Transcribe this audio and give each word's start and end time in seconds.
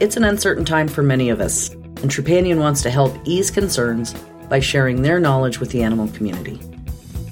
It's 0.00 0.16
an 0.16 0.24
uncertain 0.24 0.64
time 0.64 0.88
for 0.88 1.02
many 1.02 1.28
of 1.28 1.42
us, 1.42 1.68
and 1.68 2.10
Trupanion 2.10 2.58
wants 2.58 2.80
to 2.82 2.90
help 2.90 3.14
ease 3.26 3.50
concerns 3.50 4.14
by 4.48 4.58
sharing 4.58 5.02
their 5.02 5.20
knowledge 5.20 5.60
with 5.60 5.72
the 5.72 5.82
animal 5.82 6.08
community. 6.08 6.58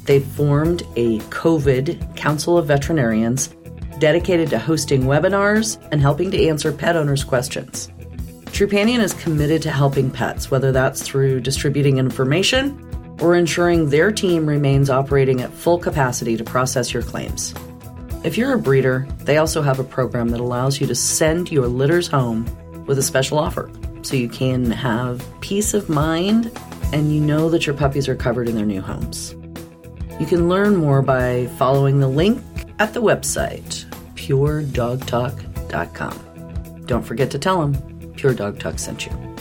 They've 0.05 0.23
formed 0.23 0.83
a 0.95 1.19
COVID 1.31 2.15
Council 2.15 2.59
of 2.59 2.67
Veterinarians 2.67 3.49
dedicated 4.01 4.51
to 4.51 4.59
hosting 4.59 5.05
webinars 5.05 5.83
and 5.93 6.03
helping 6.03 6.31
to 6.31 6.47
answer 6.47 6.71
pet 6.71 6.95
owners' 6.95 7.25
questions. 7.25 7.89
Trupanion 8.53 9.01
is 9.01 9.15
committed 9.15 9.63
to 9.63 9.71
helping 9.71 10.11
pets, 10.11 10.51
whether 10.51 10.71
that's 10.71 11.01
through 11.01 11.41
distributing 11.41 11.97
information 11.97 12.85
or 13.23 13.35
ensuring 13.35 13.89
their 13.89 14.13
team 14.13 14.47
remains 14.47 14.91
operating 14.91 15.41
at 15.41 15.55
full 15.55 15.79
capacity 15.79 16.37
to 16.37 16.45
process 16.45 16.93
your 16.93 17.03
claims. 17.03 17.55
If 18.29 18.37
you're 18.37 18.53
a 18.53 18.59
breeder, 18.59 19.09
they 19.21 19.39
also 19.39 19.63
have 19.63 19.79
a 19.79 19.85
program 19.85 20.29
that 20.29 20.41
allows 20.41 20.83
you 20.83 20.87
to 20.89 20.95
send 20.95 21.51
your 21.51 21.67
litters 21.67 22.09
home 22.09 22.45
with 22.85 22.99
a 22.99 23.03
special 23.03 23.39
offer 23.39 23.71
so 24.03 24.17
you 24.17 24.29
can 24.29 24.71
have 24.71 25.27
peace 25.41 25.73
of 25.73 25.89
mind 25.89 26.53
and 26.93 27.11
you 27.11 27.23
know 27.23 27.49
that 27.49 27.67
your 27.67 27.75
puppies 27.75 28.07
are 28.07 28.15
covered 28.15 28.47
in 28.47 28.55
their 28.55 28.67
new 28.67 28.83
homes. 28.83 29.35
You 30.21 30.27
can 30.27 30.47
learn 30.47 30.77
more 30.77 31.01
by 31.01 31.47
following 31.57 32.01
the 32.01 32.09
link 32.09 32.45
at 32.79 32.93
the 32.93 33.01
website, 33.01 33.87
puredogtalk.com. 34.15 36.85
Don't 36.85 37.07
forget 37.07 37.31
to 37.31 37.39
tell 37.39 37.67
them 37.67 38.13
Pure 38.13 38.35
Dog 38.35 38.59
Talk 38.59 38.79
sent 38.79 39.07
you. 39.07 39.37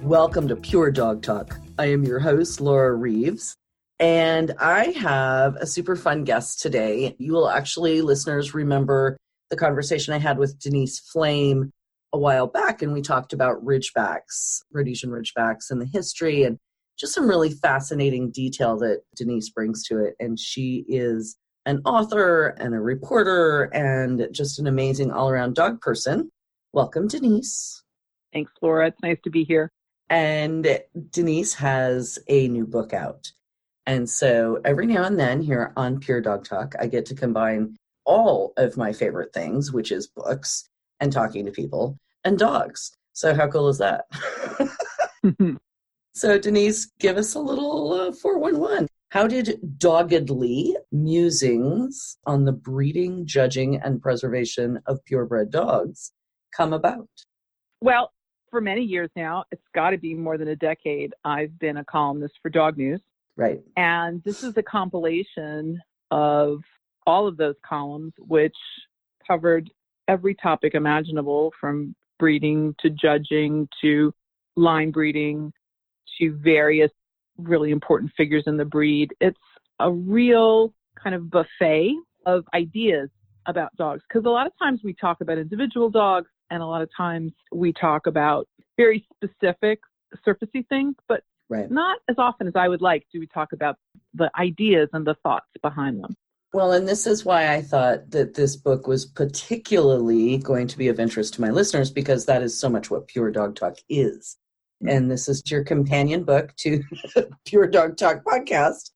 Welcome 0.00 0.48
to 0.48 0.56
Pure 0.56 0.92
Dog 0.92 1.20
Talk. 1.20 1.58
I 1.78 1.92
am 1.92 2.02
your 2.02 2.20
host, 2.20 2.62
Laura 2.62 2.94
Reeves. 2.94 3.58
And 4.00 4.54
I 4.60 4.86
have 4.92 5.56
a 5.56 5.66
super 5.66 5.96
fun 5.96 6.24
guest 6.24 6.60
today. 6.60 7.16
You 7.18 7.32
will 7.32 7.48
actually, 7.48 8.00
listeners, 8.00 8.54
remember 8.54 9.16
the 9.50 9.56
conversation 9.56 10.14
I 10.14 10.18
had 10.18 10.38
with 10.38 10.58
Denise 10.60 11.00
Flaim 11.00 11.72
a 12.12 12.18
while 12.18 12.46
back, 12.46 12.80
and 12.80 12.92
we 12.92 13.02
talked 13.02 13.32
about 13.32 13.64
ridgebacks, 13.64 14.62
Rhodesian 14.72 15.10
ridgebacks, 15.10 15.70
and 15.70 15.80
the 15.80 15.88
history, 15.92 16.44
and 16.44 16.58
just 16.98 17.12
some 17.12 17.28
really 17.28 17.50
fascinating 17.50 18.30
detail 18.30 18.78
that 18.78 19.02
Denise 19.16 19.50
brings 19.50 19.84
to 19.84 19.98
it. 19.98 20.14
And 20.18 20.38
she 20.38 20.84
is 20.88 21.36
an 21.66 21.82
author 21.84 22.48
and 22.58 22.74
a 22.74 22.80
reporter 22.80 23.64
and 23.74 24.28
just 24.32 24.58
an 24.58 24.66
amazing 24.66 25.10
all 25.10 25.28
around 25.28 25.54
dog 25.54 25.80
person. 25.80 26.30
Welcome, 26.72 27.08
Denise. 27.08 27.82
Thanks, 28.32 28.52
Laura. 28.62 28.88
It's 28.88 29.02
nice 29.02 29.18
to 29.24 29.30
be 29.30 29.44
here. 29.44 29.70
And 30.08 30.80
Denise 31.10 31.54
has 31.54 32.18
a 32.28 32.48
new 32.48 32.66
book 32.66 32.94
out. 32.94 33.32
And 33.88 34.08
so 34.08 34.60
every 34.66 34.84
now 34.84 35.04
and 35.04 35.18
then 35.18 35.40
here 35.40 35.72
on 35.74 35.98
Pure 35.98 36.20
Dog 36.20 36.44
Talk, 36.44 36.74
I 36.78 36.86
get 36.86 37.06
to 37.06 37.14
combine 37.14 37.74
all 38.04 38.52
of 38.58 38.76
my 38.76 38.92
favorite 38.92 39.32
things, 39.32 39.72
which 39.72 39.92
is 39.92 40.06
books 40.06 40.68
and 41.00 41.10
talking 41.10 41.46
to 41.46 41.50
people 41.50 41.96
and 42.22 42.38
dogs. 42.38 42.92
So 43.14 43.34
how 43.34 43.48
cool 43.48 43.66
is 43.70 43.78
that? 43.78 44.04
so 46.14 46.38
Denise, 46.38 46.92
give 47.00 47.16
us 47.16 47.34
a 47.34 47.40
little 47.40 47.94
uh, 47.94 48.12
411. 48.12 48.88
How 49.08 49.26
did 49.26 49.58
doggedly 49.78 50.76
musings 50.92 52.18
on 52.26 52.44
the 52.44 52.52
breeding, 52.52 53.24
judging, 53.24 53.76
and 53.76 54.02
preservation 54.02 54.80
of 54.84 55.02
purebred 55.06 55.50
dogs 55.50 56.12
come 56.54 56.74
about? 56.74 57.08
Well, 57.80 58.12
for 58.50 58.60
many 58.60 58.82
years 58.82 59.08
now, 59.16 59.44
it's 59.50 59.66
got 59.74 59.90
to 59.90 59.98
be 59.98 60.12
more 60.12 60.36
than 60.36 60.48
a 60.48 60.56
decade, 60.56 61.14
I've 61.24 61.58
been 61.58 61.78
a 61.78 61.84
columnist 61.86 62.34
for 62.42 62.50
Dog 62.50 62.76
News. 62.76 63.00
Right. 63.38 63.60
And 63.76 64.22
this 64.24 64.42
is 64.42 64.56
a 64.56 64.62
compilation 64.64 65.80
of 66.10 66.60
all 67.06 67.28
of 67.28 67.36
those 67.36 67.54
columns, 67.64 68.12
which 68.18 68.56
covered 69.24 69.70
every 70.08 70.34
topic 70.34 70.74
imaginable 70.74 71.52
from 71.60 71.94
breeding 72.18 72.74
to 72.80 72.90
judging 72.90 73.68
to 73.80 74.12
line 74.56 74.90
breeding 74.90 75.52
to 76.18 76.36
various 76.42 76.90
really 77.38 77.70
important 77.70 78.10
figures 78.16 78.42
in 78.48 78.56
the 78.56 78.64
breed. 78.64 79.14
It's 79.20 79.38
a 79.78 79.92
real 79.92 80.74
kind 81.00 81.14
of 81.14 81.30
buffet 81.30 81.94
of 82.26 82.44
ideas 82.54 83.08
about 83.46 83.74
dogs 83.76 84.02
because 84.08 84.26
a 84.26 84.30
lot 84.30 84.48
of 84.48 84.52
times 84.58 84.80
we 84.82 84.94
talk 84.94 85.20
about 85.20 85.38
individual 85.38 85.90
dogs 85.90 86.28
and 86.50 86.60
a 86.60 86.66
lot 86.66 86.82
of 86.82 86.88
times 86.96 87.32
we 87.52 87.72
talk 87.72 88.08
about 88.08 88.48
very 88.76 89.06
specific 89.14 89.78
surfacey 90.26 90.66
things, 90.68 90.96
but 91.06 91.22
Right. 91.50 91.70
Not 91.70 91.98
as 92.08 92.16
often 92.18 92.46
as 92.46 92.56
I 92.56 92.68
would 92.68 92.82
like 92.82 93.06
do 93.12 93.20
we 93.20 93.26
talk 93.26 93.52
about 93.52 93.76
the 94.14 94.30
ideas 94.38 94.88
and 94.92 95.06
the 95.06 95.14
thoughts 95.22 95.46
behind 95.62 96.02
them. 96.02 96.14
Well, 96.54 96.72
and 96.72 96.88
this 96.88 97.06
is 97.06 97.24
why 97.24 97.52
I 97.52 97.60
thought 97.60 98.10
that 98.10 98.34
this 98.34 98.56
book 98.56 98.86
was 98.86 99.04
particularly 99.04 100.38
going 100.38 100.66
to 100.68 100.78
be 100.78 100.88
of 100.88 100.98
interest 100.98 101.34
to 101.34 101.42
my 101.42 101.50
listeners 101.50 101.90
because 101.90 102.24
that 102.24 102.42
is 102.42 102.58
so 102.58 102.70
much 102.70 102.90
what 102.90 103.06
Pure 103.06 103.32
Dog 103.32 103.54
Talk 103.54 103.76
is. 103.88 104.36
Mm-hmm. 104.82 104.96
And 104.96 105.10
this 105.10 105.28
is 105.28 105.42
your 105.50 105.62
companion 105.62 106.24
book 106.24 106.54
to 106.56 106.82
Pure 107.46 107.68
Dog 107.68 107.96
Talk 107.96 108.24
podcast. 108.24 108.90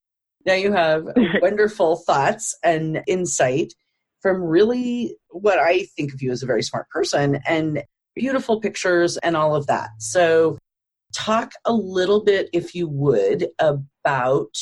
Now 0.46 0.54
you 0.54 0.72
have 0.72 1.06
wonderful 1.42 1.96
thoughts 1.96 2.56
and 2.62 3.02
insight 3.06 3.74
from 4.22 4.42
really 4.42 5.16
what 5.28 5.58
I 5.58 5.86
think 5.96 6.14
of 6.14 6.22
you 6.22 6.30
as 6.30 6.42
a 6.42 6.46
very 6.46 6.62
smart 6.62 6.88
person 6.88 7.40
and 7.46 7.82
beautiful 8.14 8.60
pictures 8.60 9.18
and 9.18 9.36
all 9.36 9.54
of 9.54 9.66
that. 9.66 9.90
So 9.98 10.58
talk 11.12 11.52
a 11.64 11.72
little 11.72 12.24
bit, 12.24 12.48
if 12.52 12.74
you 12.74 12.88
would, 12.88 13.48
about 13.58 14.54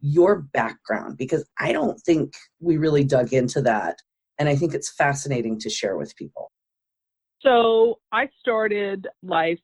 your 0.00 0.42
background 0.52 1.16
because 1.16 1.44
I 1.58 1.72
don't 1.72 1.98
think 2.00 2.34
we 2.60 2.76
really 2.76 3.04
dug 3.04 3.32
into 3.32 3.60
that. 3.62 3.98
And 4.38 4.48
I 4.48 4.56
think 4.56 4.74
it's 4.74 4.92
fascinating 4.92 5.58
to 5.60 5.70
share 5.70 5.96
with 5.96 6.14
people. 6.16 6.52
So 7.40 7.98
I 8.12 8.28
started 8.40 9.06
life, 9.22 9.58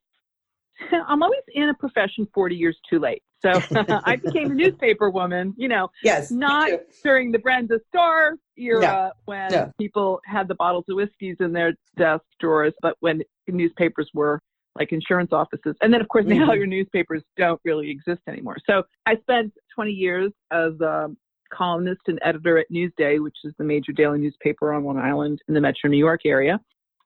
I'm 1.09 1.23
always 1.23 1.43
in 1.55 1.69
a 1.69 1.75
profession 1.75 2.27
40 2.35 2.57
years 2.57 2.79
too 2.89 2.99
late. 2.99 3.23
So 3.43 3.51
I 4.05 4.17
became 4.17 4.53
a 4.53 4.55
newspaper 4.55 5.11
woman, 5.11 5.53
you 5.57 5.69
know, 5.69 5.89
yes, 6.05 6.31
not 6.31 6.71
during 7.03 7.33
the 7.33 7.41
Brenda 7.41 7.81
Starr 7.89 8.37
era 8.57 8.81
no, 8.81 9.11
when 9.25 9.51
no. 9.51 9.73
people 9.81 10.21
had 10.25 10.47
the 10.47 10.55
bottles 10.55 10.85
of 10.89 10.97
whiskeys 10.97 11.37
in 11.41 11.53
their 11.53 11.75
desk 11.97 12.23
drawers, 12.39 12.73
but 12.81 12.97
when 13.01 13.23
newspapers 13.49 14.09
were 14.15 14.41
like 14.77 14.93
insurance 14.93 15.31
offices. 15.33 15.77
And 15.83 15.93
then, 15.93 16.00
of 16.00 16.09
course, 16.09 16.25
now 16.27 16.47
mm-hmm. 16.47 16.59
your 16.59 16.66
newspapers 16.66 17.22
don't 17.37 17.60
really 17.65 17.91
exist 17.91 18.21
anymore. 18.28 18.56
So 18.66 18.83
I 19.06 19.16
spent 19.16 19.53
20 19.75 19.93
years 19.93 20.33
as 20.50 20.72
a 20.81 21.10
columnist 21.53 22.00
and 22.06 22.19
editor 22.25 22.59
at 22.59 22.66
Newsday, 22.72 23.22
which 23.22 23.37
is 23.44 23.53
the 23.59 23.65
major 23.65 23.93
daily 23.93 24.19
newspaper 24.19 24.72
on 24.72 24.84
Long 24.84 24.99
Island 24.99 25.41
in 25.49 25.55
the 25.55 25.61
metro 25.61 25.91
New 25.91 25.99
York 25.99 26.22
area. 26.25 26.59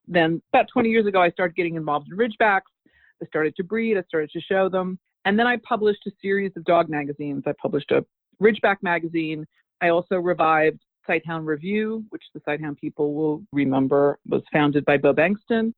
Then, 0.06 0.40
about 0.52 0.66
20 0.72 0.88
years 0.88 1.06
ago, 1.06 1.20
I 1.20 1.30
started 1.30 1.56
getting 1.56 1.74
involved 1.74 2.08
in 2.10 2.16
Ridgebacks. 2.16 2.60
I 3.22 3.26
started 3.26 3.56
to 3.56 3.64
breed, 3.64 3.96
I 3.96 4.02
started 4.02 4.30
to 4.30 4.40
show 4.40 4.68
them. 4.68 4.98
And 5.24 5.36
then 5.36 5.46
I 5.46 5.56
published 5.68 6.06
a 6.06 6.12
series 6.22 6.52
of 6.56 6.64
dog 6.64 6.88
magazines. 6.88 7.42
I 7.46 7.54
published 7.60 7.90
a 7.90 8.04
Ridgeback 8.40 8.76
magazine. 8.82 9.44
I 9.80 9.88
also 9.88 10.16
revived 10.16 10.78
Sighthound 11.08 11.46
Review, 11.46 12.04
which 12.10 12.22
the 12.34 12.40
Sighthound 12.40 12.76
people 12.76 13.14
will 13.14 13.42
remember 13.52 14.18
was 14.28 14.42
founded 14.52 14.84
by 14.84 14.96
Bo 14.96 15.12
Bengtson. 15.12 15.72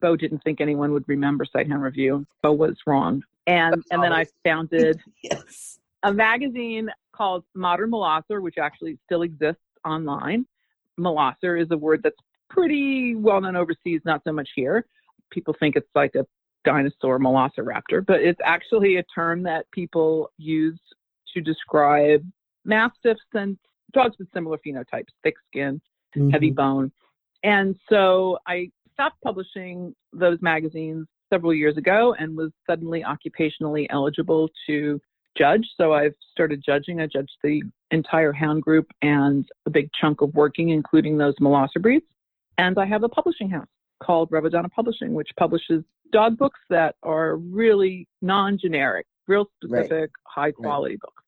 Bo 0.00 0.16
didn't 0.16 0.42
think 0.44 0.60
anyone 0.60 0.92
would 0.92 1.04
remember 1.06 1.44
Sighthound 1.44 1.82
Review. 1.82 2.26
Bo 2.42 2.52
was 2.52 2.76
wrong. 2.86 3.22
And 3.46 3.82
and 3.90 4.02
then 4.02 4.12
I 4.12 4.26
founded 4.44 5.00
yes. 5.22 5.78
a 6.02 6.12
magazine 6.12 6.90
called 7.12 7.44
Modern 7.54 7.90
Molosser, 7.90 8.40
which 8.40 8.56
actually 8.58 8.98
still 9.04 9.22
exists 9.22 9.62
online. 9.84 10.46
Molosser 10.98 11.60
is 11.60 11.68
a 11.70 11.76
word 11.76 12.00
that's 12.02 12.16
pretty 12.48 13.14
well 13.14 13.40
known 13.40 13.56
overseas, 13.56 14.00
not 14.04 14.22
so 14.24 14.32
much 14.32 14.50
here. 14.54 14.86
People 15.30 15.54
think 15.58 15.76
it's 15.76 15.88
like 15.94 16.14
a 16.14 16.26
dinosaur 16.64 17.18
velociraptor, 17.18 18.04
but 18.06 18.20
it's 18.20 18.40
actually 18.44 18.96
a 18.96 19.04
term 19.14 19.42
that 19.44 19.70
people 19.70 20.30
use 20.36 20.78
to 21.34 21.40
describe 21.40 22.22
mastiffs 22.64 23.20
and 23.34 23.56
dogs 23.92 24.16
with 24.18 24.28
similar 24.34 24.58
phenotypes, 24.66 25.08
thick 25.22 25.34
skin, 25.46 25.80
mm-hmm. 26.16 26.30
heavy 26.30 26.50
bone. 26.50 26.90
And 27.42 27.76
so 27.88 28.38
I 28.46 28.70
stopped 29.00 29.22
publishing 29.22 29.94
those 30.12 30.38
magazines 30.42 31.06
several 31.32 31.54
years 31.54 31.76
ago 31.78 32.14
and 32.18 32.36
was 32.36 32.50
suddenly 32.68 33.02
occupationally 33.02 33.86
eligible 33.88 34.50
to 34.66 35.00
judge. 35.38 35.66
So 35.78 35.94
I've 35.94 36.14
started 36.32 36.62
judging. 36.64 37.00
I 37.00 37.06
judged 37.06 37.32
the 37.42 37.62
entire 37.90 38.32
hound 38.32 38.62
group 38.62 38.86
and 39.00 39.48
a 39.64 39.70
big 39.70 39.88
chunk 39.98 40.20
of 40.20 40.34
working, 40.34 40.68
including 40.68 41.16
those 41.16 41.34
Molosser 41.40 41.80
breeds. 41.80 42.04
And 42.58 42.78
I 42.78 42.84
have 42.84 43.02
a 43.02 43.08
publishing 43.08 43.48
house. 43.48 43.68
called 44.02 44.30
Revodana 44.30 44.70
Publishing, 44.70 45.14
which 45.14 45.28
publishes 45.38 45.82
dog 46.12 46.36
books 46.36 46.60
that 46.68 46.96
are 47.02 47.36
really 47.36 48.06
non 48.20 48.58
generic, 48.58 49.06
real 49.28 49.46
specific, 49.62 49.90
right. 49.90 50.10
high 50.24 50.52
quality 50.52 50.94
right. 50.94 51.00
books. 51.00 51.22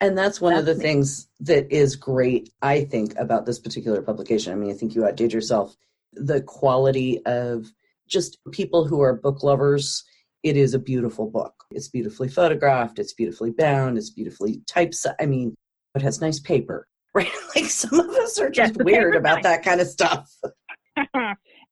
And 0.00 0.18
that's 0.18 0.40
one 0.40 0.54
that's 0.54 0.60
of 0.60 0.66
the 0.66 0.74
me. 0.74 0.80
things 0.80 1.28
that 1.40 1.72
is 1.72 1.96
great, 1.96 2.50
I 2.60 2.84
think, 2.84 3.14
about 3.16 3.46
this 3.46 3.58
particular 3.58 4.02
publication. 4.02 4.52
I 4.52 4.56
mean, 4.56 4.70
I 4.70 4.74
think 4.74 4.94
you 4.94 5.06
outdid 5.06 5.32
yourself. 5.32 5.76
The 6.16 6.42
quality 6.42 7.24
of 7.26 7.66
just 8.08 8.38
people 8.52 8.86
who 8.86 9.00
are 9.00 9.14
book 9.14 9.42
lovers. 9.42 10.04
It 10.42 10.56
is 10.56 10.74
a 10.74 10.78
beautiful 10.78 11.30
book. 11.30 11.54
It's 11.70 11.88
beautifully 11.88 12.28
photographed. 12.28 12.98
It's 12.98 13.14
beautifully 13.14 13.50
bound. 13.50 13.96
It's 13.96 14.10
beautifully 14.10 14.62
typeset. 14.66 15.16
I 15.18 15.26
mean, 15.26 15.54
it 15.94 16.02
has 16.02 16.20
nice 16.20 16.38
paper, 16.38 16.86
right? 17.14 17.30
Like 17.56 17.66
some 17.66 17.98
of 17.98 18.10
us 18.10 18.38
are 18.38 18.50
just 18.50 18.76
yes, 18.76 18.84
weird 18.84 19.16
about 19.16 19.36
nice. 19.36 19.42
that 19.44 19.64
kind 19.64 19.80
of 19.80 19.86
stuff. 19.86 20.30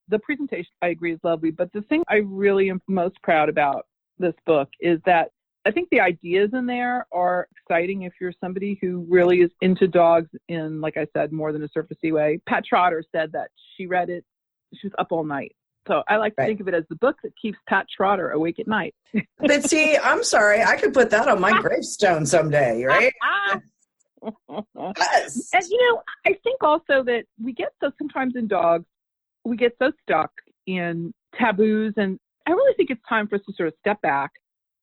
the 0.07 0.19
presentation, 0.19 0.71
I 0.81 0.87
agree, 0.87 1.13
is 1.13 1.19
lovely. 1.23 1.51
But 1.51 1.71
the 1.73 1.81
thing 1.83 2.03
I 2.09 2.15
really 2.25 2.69
am 2.69 2.81
most 2.87 3.21
proud 3.21 3.49
about 3.49 3.85
this 4.17 4.33
book 4.45 4.69
is 4.79 4.99
that 5.05 5.29
I 5.65 5.71
think 5.71 5.87
the 5.91 6.01
ideas 6.01 6.49
in 6.53 6.65
there 6.65 7.05
are 7.13 7.47
exciting 7.51 8.01
if 8.01 8.13
you're 8.19 8.33
somebody 8.41 8.77
who 8.81 9.05
really 9.09 9.41
is 9.41 9.51
into 9.61 9.87
dogs 9.87 10.29
in, 10.49 10.81
like 10.81 10.97
I 10.97 11.07
said, 11.13 11.31
more 11.31 11.53
than 11.53 11.63
a 11.63 11.69
surfacey 11.69 12.11
way. 12.11 12.39
Pat 12.47 12.65
Trotter 12.65 13.03
said 13.13 13.31
that 13.31 13.49
she 13.75 13.85
read 13.85 14.09
it, 14.09 14.25
she 14.79 14.87
was 14.87 14.93
up 14.99 15.11
all 15.11 15.23
night. 15.23 15.55
So 15.87 16.01
I 16.07 16.15
like 16.15 16.35
to 16.35 16.43
right. 16.43 16.47
think 16.47 16.61
of 16.61 16.67
it 16.69 16.73
as 16.73 16.85
the 16.89 16.95
book 16.95 17.17
that 17.23 17.33
keeps 17.39 17.57
Pat 17.67 17.85
Trotter 17.93 18.31
awake 18.31 18.59
at 18.59 18.67
night. 18.67 18.95
but 19.37 19.69
see, 19.69 19.97
I'm 19.97 20.23
sorry, 20.23 20.63
I 20.63 20.77
could 20.77 20.93
put 20.93 21.09
that 21.09 21.27
on 21.27 21.41
my 21.41 21.59
gravestone 21.61 22.25
someday, 22.25 22.83
right? 22.83 23.13
yes. 24.97 25.49
And 25.53 25.65
you 25.69 25.91
know, 25.91 26.01
I 26.25 26.35
think 26.43 26.63
also 26.63 27.03
that 27.03 27.25
we 27.41 27.51
get 27.53 27.69
so 27.83 27.91
sometimes 27.97 28.35
in 28.35 28.47
dogs, 28.47 28.85
we 29.43 29.57
get 29.57 29.75
so 29.77 29.91
stuck 30.03 30.31
in 30.67 31.13
taboos 31.37 31.93
and 31.97 32.17
I 32.45 32.51
really 32.51 32.73
think 32.75 32.89
it's 32.89 33.01
time 33.07 33.27
for 33.27 33.35
us 33.35 33.41
to 33.47 33.53
sort 33.53 33.67
of 33.67 33.75
step 33.79 34.01
back 34.01 34.31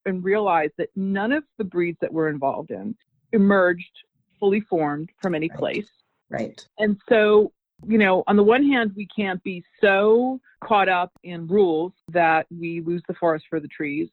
and 0.06 0.24
realize 0.24 0.70
that 0.78 0.88
none 0.96 1.32
of 1.32 1.44
the 1.58 1.64
breeds 1.64 1.98
that 2.00 2.12
we're 2.12 2.28
involved 2.28 2.70
in 2.70 2.94
emerged 3.32 3.90
fully 4.38 4.60
formed 4.62 5.10
from 5.20 5.34
any 5.34 5.48
right. 5.50 5.58
place. 5.58 5.90
Right. 6.30 6.66
And 6.78 6.96
so, 7.08 7.52
you 7.86 7.98
know, 7.98 8.22
on 8.26 8.36
the 8.36 8.42
one 8.42 8.66
hand, 8.66 8.92
we 8.96 9.06
can't 9.06 9.42
be 9.42 9.64
so 9.80 10.40
caught 10.62 10.88
up 10.88 11.12
in 11.24 11.46
rules 11.46 11.92
that 12.12 12.46
we 12.50 12.80
lose 12.80 13.02
the 13.08 13.14
forest 13.14 13.46
for 13.48 13.60
the 13.60 13.68
trees. 13.68 14.08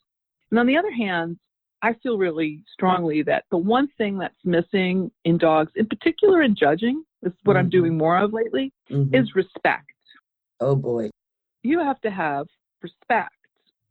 And 0.51 0.59
on 0.59 0.65
the 0.65 0.77
other 0.77 0.91
hand, 0.91 1.37
I 1.81 1.93
feel 2.01 2.17
really 2.17 2.63
strongly 2.73 3.21
that 3.23 3.43
the 3.51 3.57
one 3.57 3.87
thing 3.97 4.17
that's 4.17 4.35
missing 4.43 5.11
in 5.25 5.37
dogs, 5.37 5.71
in 5.75 5.85
particular 5.85 6.41
in 6.41 6.55
judging, 6.55 7.03
this 7.21 7.31
is 7.31 7.39
what 7.43 7.53
mm-hmm. 7.53 7.59
I'm 7.59 7.69
doing 7.69 7.97
more 7.97 8.17
of 8.17 8.33
lately, 8.33 8.73
mm-hmm. 8.89 9.13
is 9.13 9.35
respect. 9.35 9.91
Oh 10.59 10.75
boy. 10.75 11.09
You 11.63 11.79
have 11.79 12.01
to 12.01 12.09
have 12.09 12.47
respect 12.81 13.33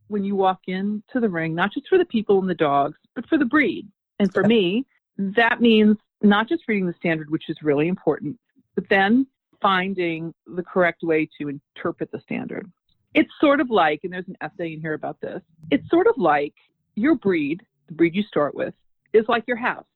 when 0.08 0.25
you 0.25 0.34
walk 0.34 0.61
into 0.67 1.20
the 1.20 1.28
ring, 1.28 1.55
not 1.55 1.73
just 1.73 1.88
for 1.88 1.99
the 1.99 2.05
people 2.05 2.40
and 2.40 2.49
the 2.49 2.55
dogs, 2.55 2.96
but 3.14 3.26
for 3.28 3.38
the 3.38 3.44
breed. 3.44 3.87
And 4.19 4.32
for 4.32 4.44
me, 4.44 4.87
that 5.19 5.61
means 5.61 5.96
not 6.23 6.49
just 6.49 6.62
reading 6.67 6.87
the 6.87 6.94
standard, 6.99 7.31
which 7.31 7.49
is 7.49 7.56
really 7.62 7.88
important, 7.88 8.38
but 8.75 8.88
then 8.88 9.26
finding 9.61 10.35
the 10.47 10.62
correct 10.62 11.03
way 11.03 11.29
to 11.41 11.49
interpret 11.49 12.11
the 12.12 12.20
standard. 12.20 12.70
It's 13.14 13.31
sort 13.41 13.61
of 13.61 13.70
like, 13.70 14.00
and 14.05 14.12
there's 14.12 14.29
an 14.29 14.37
essay 14.41 14.75
in 14.75 14.81
here 14.81 14.94
about 14.94 15.20
this, 15.20 15.41
it's 15.70 15.88
sort 15.91 16.06
of 16.06 16.14
like 16.17 16.55
your 16.94 17.14
breed, 17.14 17.62
the 17.88 17.94
breed 17.94 18.14
you 18.14 18.23
start 18.23 18.55
with, 18.55 18.75
is 19.12 19.25
like 19.29 19.44
your 19.47 19.56
house. 19.56 19.87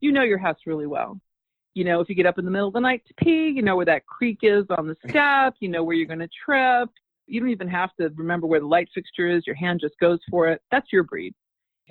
You 0.00 0.12
know 0.12 0.22
your 0.22 0.38
house 0.38 0.58
really 0.66 0.86
well. 0.86 1.20
You 1.74 1.84
know, 1.84 2.00
if 2.00 2.08
you 2.08 2.14
get 2.14 2.26
up 2.26 2.38
in 2.38 2.44
the 2.44 2.50
middle 2.50 2.68
of 2.68 2.74
the 2.74 2.80
night 2.80 3.02
to 3.06 3.14
pee, 3.22 3.52
you 3.54 3.62
know 3.62 3.76
where 3.76 3.84
that 3.84 4.06
creak 4.06 4.38
is 4.42 4.64
on 4.76 4.88
the 4.88 4.96
step, 5.08 5.54
you 5.60 5.68
know 5.68 5.84
where 5.84 5.94
you're 5.94 6.06
going 6.06 6.18
to 6.18 6.28
trip, 6.44 6.88
you 7.26 7.40
don't 7.40 7.50
even 7.50 7.68
have 7.68 7.94
to 8.00 8.08
remember 8.16 8.46
where 8.46 8.60
the 8.60 8.66
light 8.66 8.88
fixture 8.94 9.28
is. 9.28 9.46
Your 9.46 9.56
hand 9.56 9.80
just 9.80 9.98
goes 9.98 10.18
for 10.30 10.48
it. 10.48 10.62
That's 10.70 10.92
your 10.92 11.02
breed. 11.02 11.34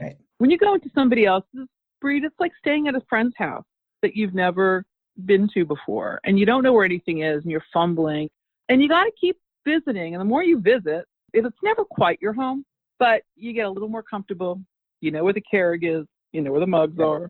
Right. 0.02 0.18
When 0.40 0.50
you 0.50 0.58
go 0.58 0.74
into 0.74 0.90
somebody 0.96 1.26
else's 1.26 1.68
breed, 2.02 2.24
it's 2.24 2.36
like 2.40 2.52
staying 2.60 2.88
at 2.88 2.96
a 2.96 3.02
friend's 3.10 3.36
house 3.38 3.66
that 4.02 4.16
you've 4.16 4.34
never 4.34 4.86
been 5.26 5.48
to 5.54 5.66
before 5.66 6.20
and 6.26 6.38
you 6.38 6.46
don't 6.46 6.64
know 6.64 6.74
where 6.74 6.86
anything 6.86 7.22
is 7.22 7.42
and 7.44 7.52
you're 7.52 7.64
fumbling 7.72 8.30
and 8.70 8.82
you 8.82 8.90
got 8.90 9.04
to 9.06 9.12
keep 9.20 9.38
visiting. 9.66 10.14
And 10.14 10.22
the 10.22 10.26
more 10.26 10.44
you 10.44 10.60
visit, 10.60 11.06
it's 11.34 11.48
never 11.64 11.84
quite 11.86 12.20
your 12.22 12.34
home, 12.34 12.66
but 13.00 13.22
you 13.36 13.54
get 13.54 13.66
a 13.66 13.70
little 13.70 13.90
more 13.90 14.04
comfortable. 14.04 14.62
You 15.02 15.12
know 15.12 15.24
where 15.24 15.34
the 15.34 15.42
carriage 15.42 15.84
is, 15.84 16.06
you 16.32 16.42
know 16.42 16.52
where 16.52 16.60
the 16.60 16.68
mugs 16.68 17.00
are. 17.00 17.30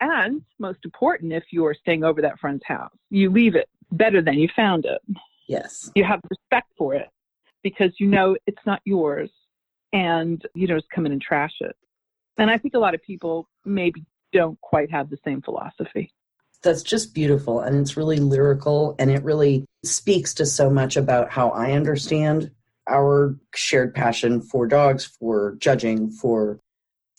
And 0.00 0.42
most 0.58 0.80
important, 0.84 1.32
if 1.32 1.44
you're 1.50 1.74
staying 1.74 2.04
over 2.04 2.20
that 2.20 2.38
friend's 2.38 2.64
house, 2.66 2.92
you 3.10 3.30
leave 3.30 3.54
it 3.54 3.68
better 3.92 4.20
than 4.20 4.34
you 4.34 4.48
found 4.54 4.84
it. 4.84 5.00
Yes. 5.48 5.90
You 5.94 6.04
have 6.04 6.20
respect 6.28 6.68
for 6.76 6.94
it 6.94 7.08
because 7.62 7.92
you 7.98 8.08
know 8.08 8.36
it's 8.46 8.64
not 8.66 8.80
yours 8.84 9.30
and 9.92 10.44
you 10.54 10.66
don't 10.66 10.78
just 10.78 10.90
come 10.90 11.06
in 11.06 11.12
and 11.12 11.22
trash 11.22 11.54
it. 11.60 11.76
And 12.38 12.50
I 12.50 12.58
think 12.58 12.74
a 12.74 12.78
lot 12.78 12.94
of 12.94 13.02
people 13.02 13.48
maybe 13.64 14.04
don't 14.32 14.60
quite 14.60 14.90
have 14.90 15.08
the 15.08 15.18
same 15.24 15.40
philosophy. 15.40 16.12
That's 16.64 16.82
just 16.82 17.14
beautiful. 17.14 17.60
And 17.60 17.76
it's 17.76 17.96
really 17.96 18.18
lyrical 18.18 18.96
and 18.98 19.10
it 19.10 19.22
really 19.22 19.64
speaks 19.84 20.34
to 20.34 20.46
so 20.46 20.70
much 20.70 20.96
about 20.96 21.30
how 21.30 21.50
I 21.50 21.72
understand 21.72 22.50
our 22.88 23.38
shared 23.54 23.94
passion 23.94 24.42
for 24.42 24.66
dogs, 24.66 25.04
for 25.04 25.56
judging, 25.58 26.10
for 26.10 26.58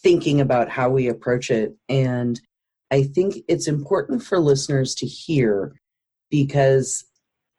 thinking 0.01 0.41
about 0.41 0.69
how 0.69 0.89
we 0.89 1.07
approach 1.07 1.49
it. 1.49 1.75
And 1.89 2.39
I 2.91 3.03
think 3.03 3.37
it's 3.47 3.67
important 3.67 4.23
for 4.23 4.39
listeners 4.39 4.93
to 4.95 5.07
hear 5.07 5.75
because 6.29 7.05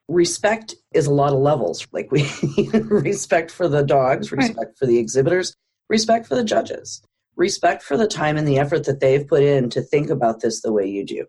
respect 0.09 0.75
is 0.95 1.07
a 1.07 1.13
lot 1.13 1.33
of 1.33 1.41
levels. 1.41 1.87
Like 1.93 2.13
we 2.13 2.29
respect 2.73 3.51
for 3.51 3.69
the 3.69 3.83
dogs, 3.83 4.31
respect 4.31 4.59
right. 4.59 4.79
for 4.79 4.87
the 4.87 4.99
exhibitors, 4.99 5.55
respect 5.89 6.27
for 6.27 6.35
the 6.35 6.45
judges, 6.45 7.03
respect 7.37 7.83
for 7.83 7.97
the 7.97 8.07
time 8.07 8.37
and 8.37 8.47
the 8.47 8.59
effort 8.59 8.85
that 8.85 9.01
they've 9.01 9.27
put 9.27 9.43
in 9.43 9.71
to 9.71 9.81
think 9.81 10.11
about 10.11 10.41
this 10.41 10.63
the 10.63 10.73
way 10.73 10.87
you 10.87 11.05
do, 11.05 11.27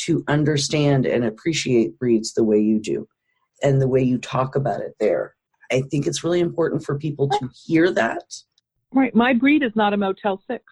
to 0.00 0.24
understand 0.28 1.06
and 1.06 1.24
appreciate 1.24 1.98
breeds 1.98 2.34
the 2.34 2.44
way 2.44 2.58
you 2.58 2.80
do, 2.80 3.06
and 3.62 3.80
the 3.80 3.88
way 3.88 4.02
you 4.02 4.18
talk 4.18 4.56
about 4.56 4.80
it 4.80 4.94
there. 5.00 5.34
I 5.72 5.82
think 5.90 6.06
it's 6.06 6.22
really 6.22 6.40
important 6.40 6.84
for 6.84 6.98
people 6.98 7.28
to 7.28 7.48
hear 7.66 7.90
that. 7.92 8.24
Right. 8.92 9.14
My 9.14 9.32
breed 9.32 9.62
is 9.62 9.72
not 9.74 9.92
a 9.92 9.96
Motel 9.96 10.40
6. 10.46 10.64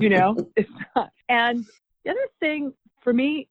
you 0.00 0.08
know, 0.08 0.36
it's 0.56 0.70
not. 0.94 1.10
And 1.28 1.64
the 2.04 2.10
other 2.10 2.28
thing 2.38 2.72
for 3.02 3.12
me 3.12 3.48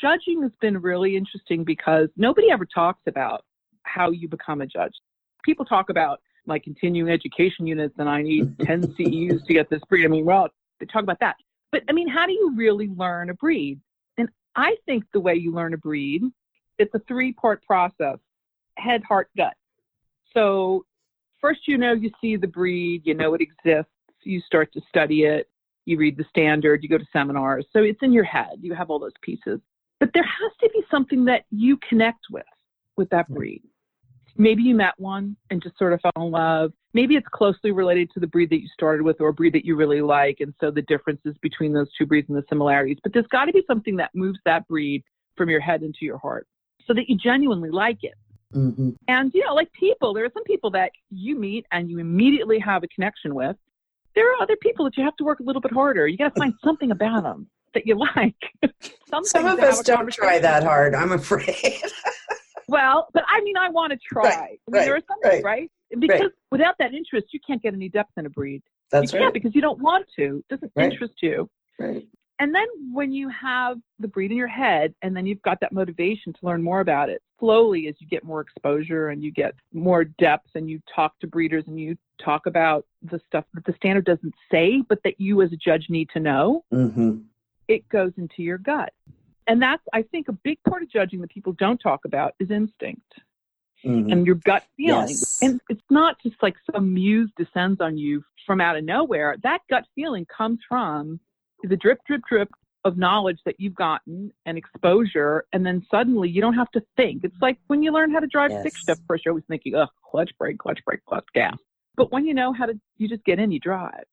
judging 0.00 0.42
has 0.42 0.52
been 0.60 0.78
really 0.78 1.16
interesting 1.16 1.64
because 1.64 2.08
nobody 2.16 2.50
ever 2.50 2.66
talks 2.66 3.02
about 3.06 3.44
how 3.82 4.10
you 4.10 4.28
become 4.28 4.60
a 4.60 4.66
judge. 4.66 4.92
People 5.44 5.64
talk 5.64 5.90
about 5.90 6.20
my 6.46 6.58
continuing 6.58 7.10
education 7.10 7.66
units 7.66 7.94
and 7.98 8.08
I 8.08 8.22
need 8.22 8.58
10 8.64 8.82
CEUs 8.94 9.44
to 9.46 9.52
get 9.52 9.70
this 9.70 9.80
breed. 9.88 10.04
I 10.04 10.08
mean, 10.08 10.24
well, 10.24 10.48
they 10.80 10.86
talk 10.86 11.02
about 11.02 11.20
that. 11.20 11.36
But 11.72 11.82
I 11.88 11.92
mean, 11.92 12.08
how 12.08 12.26
do 12.26 12.32
you 12.32 12.54
really 12.56 12.88
learn 12.88 13.30
a 13.30 13.34
breed? 13.34 13.80
And 14.16 14.28
I 14.56 14.76
think 14.86 15.04
the 15.12 15.20
way 15.20 15.34
you 15.34 15.52
learn 15.52 15.74
a 15.74 15.78
breed, 15.78 16.22
it's 16.78 16.94
a 16.94 17.00
three 17.06 17.32
part 17.32 17.62
process 17.64 18.18
head, 18.78 19.02
heart, 19.04 19.28
gut. 19.36 19.54
So, 20.34 20.84
first, 21.40 21.60
you 21.66 21.78
know, 21.78 21.92
you 21.92 22.10
see 22.20 22.36
the 22.36 22.46
breed, 22.46 23.02
you 23.04 23.14
know 23.14 23.34
it 23.34 23.40
exists, 23.40 23.92
you 24.22 24.40
start 24.40 24.72
to 24.74 24.80
study 24.88 25.24
it, 25.24 25.48
you 25.84 25.98
read 25.98 26.16
the 26.16 26.24
standard, 26.28 26.82
you 26.82 26.88
go 26.88 26.98
to 26.98 27.06
seminars. 27.12 27.66
So, 27.72 27.82
it's 27.82 28.02
in 28.02 28.12
your 28.12 28.24
head, 28.24 28.58
you 28.60 28.74
have 28.74 28.90
all 28.90 28.98
those 28.98 29.12
pieces. 29.22 29.60
But 30.00 30.10
there 30.14 30.22
has 30.22 30.52
to 30.60 30.70
be 30.72 30.82
something 30.90 31.24
that 31.24 31.44
you 31.50 31.76
connect 31.88 32.26
with, 32.30 32.44
with 32.96 33.10
that 33.10 33.28
breed. 33.28 33.62
Maybe 34.36 34.62
you 34.62 34.76
met 34.76 34.94
one 34.96 35.36
and 35.50 35.60
just 35.60 35.76
sort 35.76 35.92
of 35.92 36.00
fell 36.00 36.12
in 36.24 36.30
love. 36.30 36.72
Maybe 36.98 37.14
it's 37.14 37.28
closely 37.32 37.70
related 37.70 38.10
to 38.14 38.18
the 38.18 38.26
breed 38.26 38.50
that 38.50 38.60
you 38.60 38.66
started 38.74 39.02
with 39.02 39.20
or 39.20 39.28
a 39.28 39.32
breed 39.32 39.52
that 39.52 39.64
you 39.64 39.76
really 39.76 40.00
like. 40.00 40.38
And 40.40 40.52
so 40.60 40.72
the 40.72 40.82
differences 40.82 41.36
between 41.40 41.72
those 41.72 41.86
two 41.96 42.06
breeds 42.06 42.28
and 42.28 42.36
the 42.36 42.42
similarities. 42.48 42.98
But 43.04 43.12
there's 43.12 43.28
got 43.28 43.44
to 43.44 43.52
be 43.52 43.62
something 43.68 43.94
that 43.98 44.10
moves 44.16 44.40
that 44.46 44.66
breed 44.66 45.04
from 45.36 45.48
your 45.48 45.60
head 45.60 45.84
into 45.84 46.00
your 46.00 46.18
heart 46.18 46.48
so 46.88 46.94
that 46.94 47.08
you 47.08 47.16
genuinely 47.16 47.70
like 47.70 47.98
it. 48.02 48.14
Mm-hmm. 48.52 48.90
And, 49.06 49.30
you 49.32 49.44
know, 49.46 49.54
like 49.54 49.72
people, 49.74 50.12
there 50.12 50.24
are 50.24 50.30
some 50.34 50.42
people 50.42 50.72
that 50.72 50.90
you 51.08 51.38
meet 51.38 51.66
and 51.70 51.88
you 51.88 52.00
immediately 52.00 52.58
have 52.58 52.82
a 52.82 52.88
connection 52.88 53.32
with. 53.32 53.54
There 54.16 54.28
are 54.32 54.42
other 54.42 54.56
people 54.56 54.84
that 54.86 54.96
you 54.96 55.04
have 55.04 55.14
to 55.18 55.24
work 55.24 55.38
a 55.38 55.44
little 55.44 55.62
bit 55.62 55.72
harder. 55.72 56.08
You 56.08 56.18
got 56.18 56.34
to 56.34 56.40
find 56.40 56.52
something 56.64 56.90
about 56.90 57.22
them 57.22 57.46
that 57.74 57.86
you 57.86 57.96
like. 58.16 58.34
Some 59.24 59.46
of 59.46 59.60
us 59.60 59.82
don't 59.82 60.12
try 60.12 60.40
that 60.40 60.64
hard, 60.64 60.96
I'm 60.96 61.12
afraid. 61.12 61.80
well, 62.68 63.08
but 63.12 63.24
I 63.28 63.40
mean, 63.40 63.56
I 63.56 63.68
want 63.68 63.92
to 63.92 63.98
try. 63.98 64.22
Right, 64.22 64.34
I 64.34 64.48
mean, 64.48 64.58
right, 64.68 64.84
there 64.84 64.96
are 64.96 65.00
some, 65.08 65.18
right, 65.24 65.44
right? 65.44 65.70
Because 65.98 66.20
right. 66.20 66.30
without 66.50 66.76
that 66.78 66.94
interest, 66.94 67.28
you 67.32 67.40
can't 67.46 67.62
get 67.62 67.74
any 67.74 67.88
depth 67.88 68.12
in 68.16 68.26
a 68.26 68.30
breed. 68.30 68.62
That's 68.90 69.12
you 69.12 69.20
right. 69.20 69.32
because 69.32 69.54
you 69.54 69.60
don't 69.60 69.80
want 69.80 70.06
to. 70.16 70.42
It 70.48 70.60
doesn't 70.60 70.72
interest 70.76 71.14
you. 71.22 71.48
Right. 71.78 72.06
And 72.40 72.54
then 72.54 72.66
when 72.92 73.12
you 73.12 73.28
have 73.30 73.78
the 73.98 74.06
breed 74.06 74.30
in 74.30 74.36
your 74.36 74.46
head 74.46 74.94
and 75.02 75.16
then 75.16 75.26
you've 75.26 75.42
got 75.42 75.58
that 75.60 75.72
motivation 75.72 76.32
to 76.32 76.38
learn 76.42 76.62
more 76.62 76.80
about 76.80 77.08
it, 77.08 77.20
slowly 77.40 77.88
as 77.88 77.96
you 77.98 78.06
get 78.06 78.22
more 78.22 78.40
exposure 78.40 79.08
and 79.08 79.24
you 79.24 79.32
get 79.32 79.54
more 79.72 80.04
depth 80.04 80.50
and 80.54 80.70
you 80.70 80.80
talk 80.94 81.18
to 81.18 81.26
breeders 81.26 81.64
and 81.66 81.80
you 81.80 81.96
talk 82.22 82.46
about 82.46 82.86
the 83.02 83.20
stuff 83.26 83.44
that 83.54 83.64
the 83.64 83.72
standard 83.72 84.04
doesn't 84.04 84.34
say, 84.52 84.82
but 84.88 85.00
that 85.02 85.20
you 85.20 85.42
as 85.42 85.52
a 85.52 85.56
judge 85.56 85.86
need 85.88 86.08
to 86.10 86.20
know, 86.20 86.64
mm-hmm 86.72 87.18
it 87.68 87.88
goes 87.88 88.12
into 88.16 88.42
your 88.42 88.58
gut. 88.58 88.92
And 89.48 89.60
that's, 89.62 89.82
I 89.92 90.02
think, 90.02 90.28
a 90.28 90.32
big 90.32 90.58
part 90.68 90.82
of 90.82 90.90
judging 90.90 91.20
that 91.22 91.30
people 91.30 91.54
don't 91.54 91.78
talk 91.78 92.04
about 92.04 92.34
is 92.38 92.50
instinct. 92.50 93.14
mm-hmm. 93.84 94.10
and 94.10 94.26
your 94.26 94.36
gut 94.36 94.64
feeling. 94.76 95.08
Yes. 95.08 95.38
And 95.42 95.60
it's 95.68 95.82
not 95.90 96.16
just 96.22 96.36
like 96.42 96.56
some 96.72 96.94
muse 96.94 97.30
descends 97.36 97.80
on 97.80 97.96
you 97.98 98.24
from 98.46 98.60
out 98.60 98.76
of 98.76 98.84
nowhere. 98.84 99.36
That 99.42 99.60
gut 99.70 99.84
feeling 99.94 100.26
comes 100.26 100.60
from 100.68 101.20
the 101.62 101.76
drip, 101.76 101.98
drip, 102.06 102.22
drip 102.28 102.48
of 102.84 102.96
knowledge 102.96 103.38
that 103.44 103.56
you've 103.58 103.74
gotten 103.74 104.32
and 104.46 104.56
exposure, 104.56 105.44
and 105.52 105.66
then 105.66 105.84
suddenly 105.90 106.28
you 106.28 106.40
don't 106.40 106.54
have 106.54 106.70
to 106.70 106.82
think. 106.96 107.24
It's 107.24 107.36
like 107.42 107.58
when 107.66 107.82
you 107.82 107.92
learn 107.92 108.12
how 108.12 108.20
to 108.20 108.26
drive 108.26 108.50
yes. 108.50 108.60
stick 108.60 108.76
shift 108.76 109.02
first, 109.06 109.24
you're 109.24 109.32
always 109.32 109.44
thinking, 109.48 109.74
oh, 109.74 109.88
clutch 110.08 110.30
brake, 110.38 110.58
clutch 110.58 110.80
brake, 110.86 111.04
clutch 111.06 111.26
gas. 111.34 111.56
But 111.96 112.12
when 112.12 112.24
you 112.24 112.34
know 112.34 112.52
how 112.52 112.66
to, 112.66 112.78
you 112.96 113.08
just 113.08 113.24
get 113.24 113.40
in, 113.40 113.50
you 113.50 113.58
drive. 113.58 114.04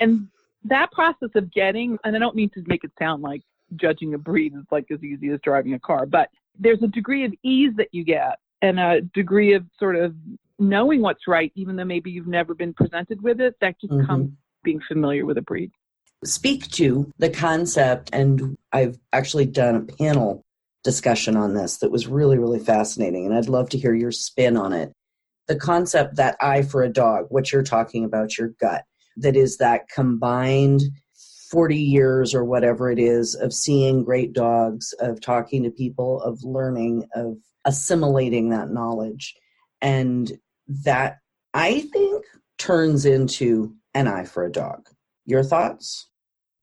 And 0.00 0.28
that 0.64 0.90
process 0.90 1.30
of 1.36 1.52
getting, 1.52 1.98
and 2.04 2.16
I 2.16 2.18
don't 2.18 2.34
mean 2.34 2.50
to 2.50 2.64
make 2.66 2.82
it 2.82 2.90
sound 2.98 3.22
like 3.22 3.42
judging 3.76 4.14
a 4.14 4.18
breed 4.18 4.54
is 4.54 4.64
like 4.70 4.86
as 4.90 5.02
easy 5.02 5.28
as 5.28 5.40
driving 5.42 5.74
a 5.74 5.78
car, 5.78 6.06
but 6.06 6.28
there's 6.58 6.82
a 6.82 6.88
degree 6.88 7.24
of 7.24 7.32
ease 7.42 7.72
that 7.76 7.88
you 7.92 8.04
get 8.04 8.38
and 8.62 8.80
a 8.80 9.00
degree 9.00 9.54
of 9.54 9.64
sort 9.78 9.96
of 9.96 10.14
knowing 10.58 11.00
what's 11.00 11.28
right, 11.28 11.52
even 11.54 11.76
though 11.76 11.84
maybe 11.84 12.10
you've 12.10 12.26
never 12.26 12.54
been 12.54 12.74
presented 12.74 13.22
with 13.22 13.40
it. 13.40 13.54
That 13.60 13.80
just 13.80 13.92
mm-hmm. 13.92 14.06
comes 14.06 14.30
being 14.64 14.80
familiar 14.86 15.24
with 15.24 15.38
a 15.38 15.42
breed. 15.42 15.70
Speak 16.24 16.68
to 16.72 17.12
the 17.18 17.30
concept, 17.30 18.10
and 18.12 18.56
I've 18.72 18.98
actually 19.12 19.46
done 19.46 19.76
a 19.76 19.80
panel 19.80 20.44
discussion 20.82 21.36
on 21.36 21.54
this 21.54 21.78
that 21.78 21.92
was 21.92 22.08
really, 22.08 22.38
really 22.38 22.58
fascinating, 22.58 23.24
and 23.24 23.34
I'd 23.34 23.48
love 23.48 23.68
to 23.70 23.78
hear 23.78 23.94
your 23.94 24.10
spin 24.10 24.56
on 24.56 24.72
it. 24.72 24.92
The 25.46 25.56
concept 25.56 26.16
that 26.16 26.36
eye 26.40 26.62
for 26.62 26.82
a 26.82 26.88
dog, 26.88 27.26
what 27.28 27.52
you're 27.52 27.62
talking 27.62 28.04
about, 28.04 28.36
your 28.36 28.48
gut, 28.60 28.82
that 29.16 29.36
is 29.36 29.58
that 29.58 29.88
combined 29.88 30.82
40 31.50 31.76
years 31.76 32.34
or 32.34 32.44
whatever 32.44 32.90
it 32.90 32.98
is 32.98 33.34
of 33.34 33.52
seeing 33.52 34.04
great 34.04 34.32
dogs, 34.32 34.92
of 35.00 35.20
talking 35.20 35.62
to 35.62 35.70
people, 35.70 36.20
of 36.22 36.42
learning, 36.42 37.06
of 37.14 37.36
assimilating 37.64 38.50
that 38.50 38.70
knowledge. 38.70 39.34
And 39.80 40.30
that 40.84 41.18
I 41.54 41.80
think 41.92 42.24
turns 42.58 43.06
into 43.06 43.74
an 43.94 44.08
eye 44.08 44.24
for 44.24 44.44
a 44.44 44.52
dog. 44.52 44.88
Your 45.24 45.42
thoughts? 45.42 46.08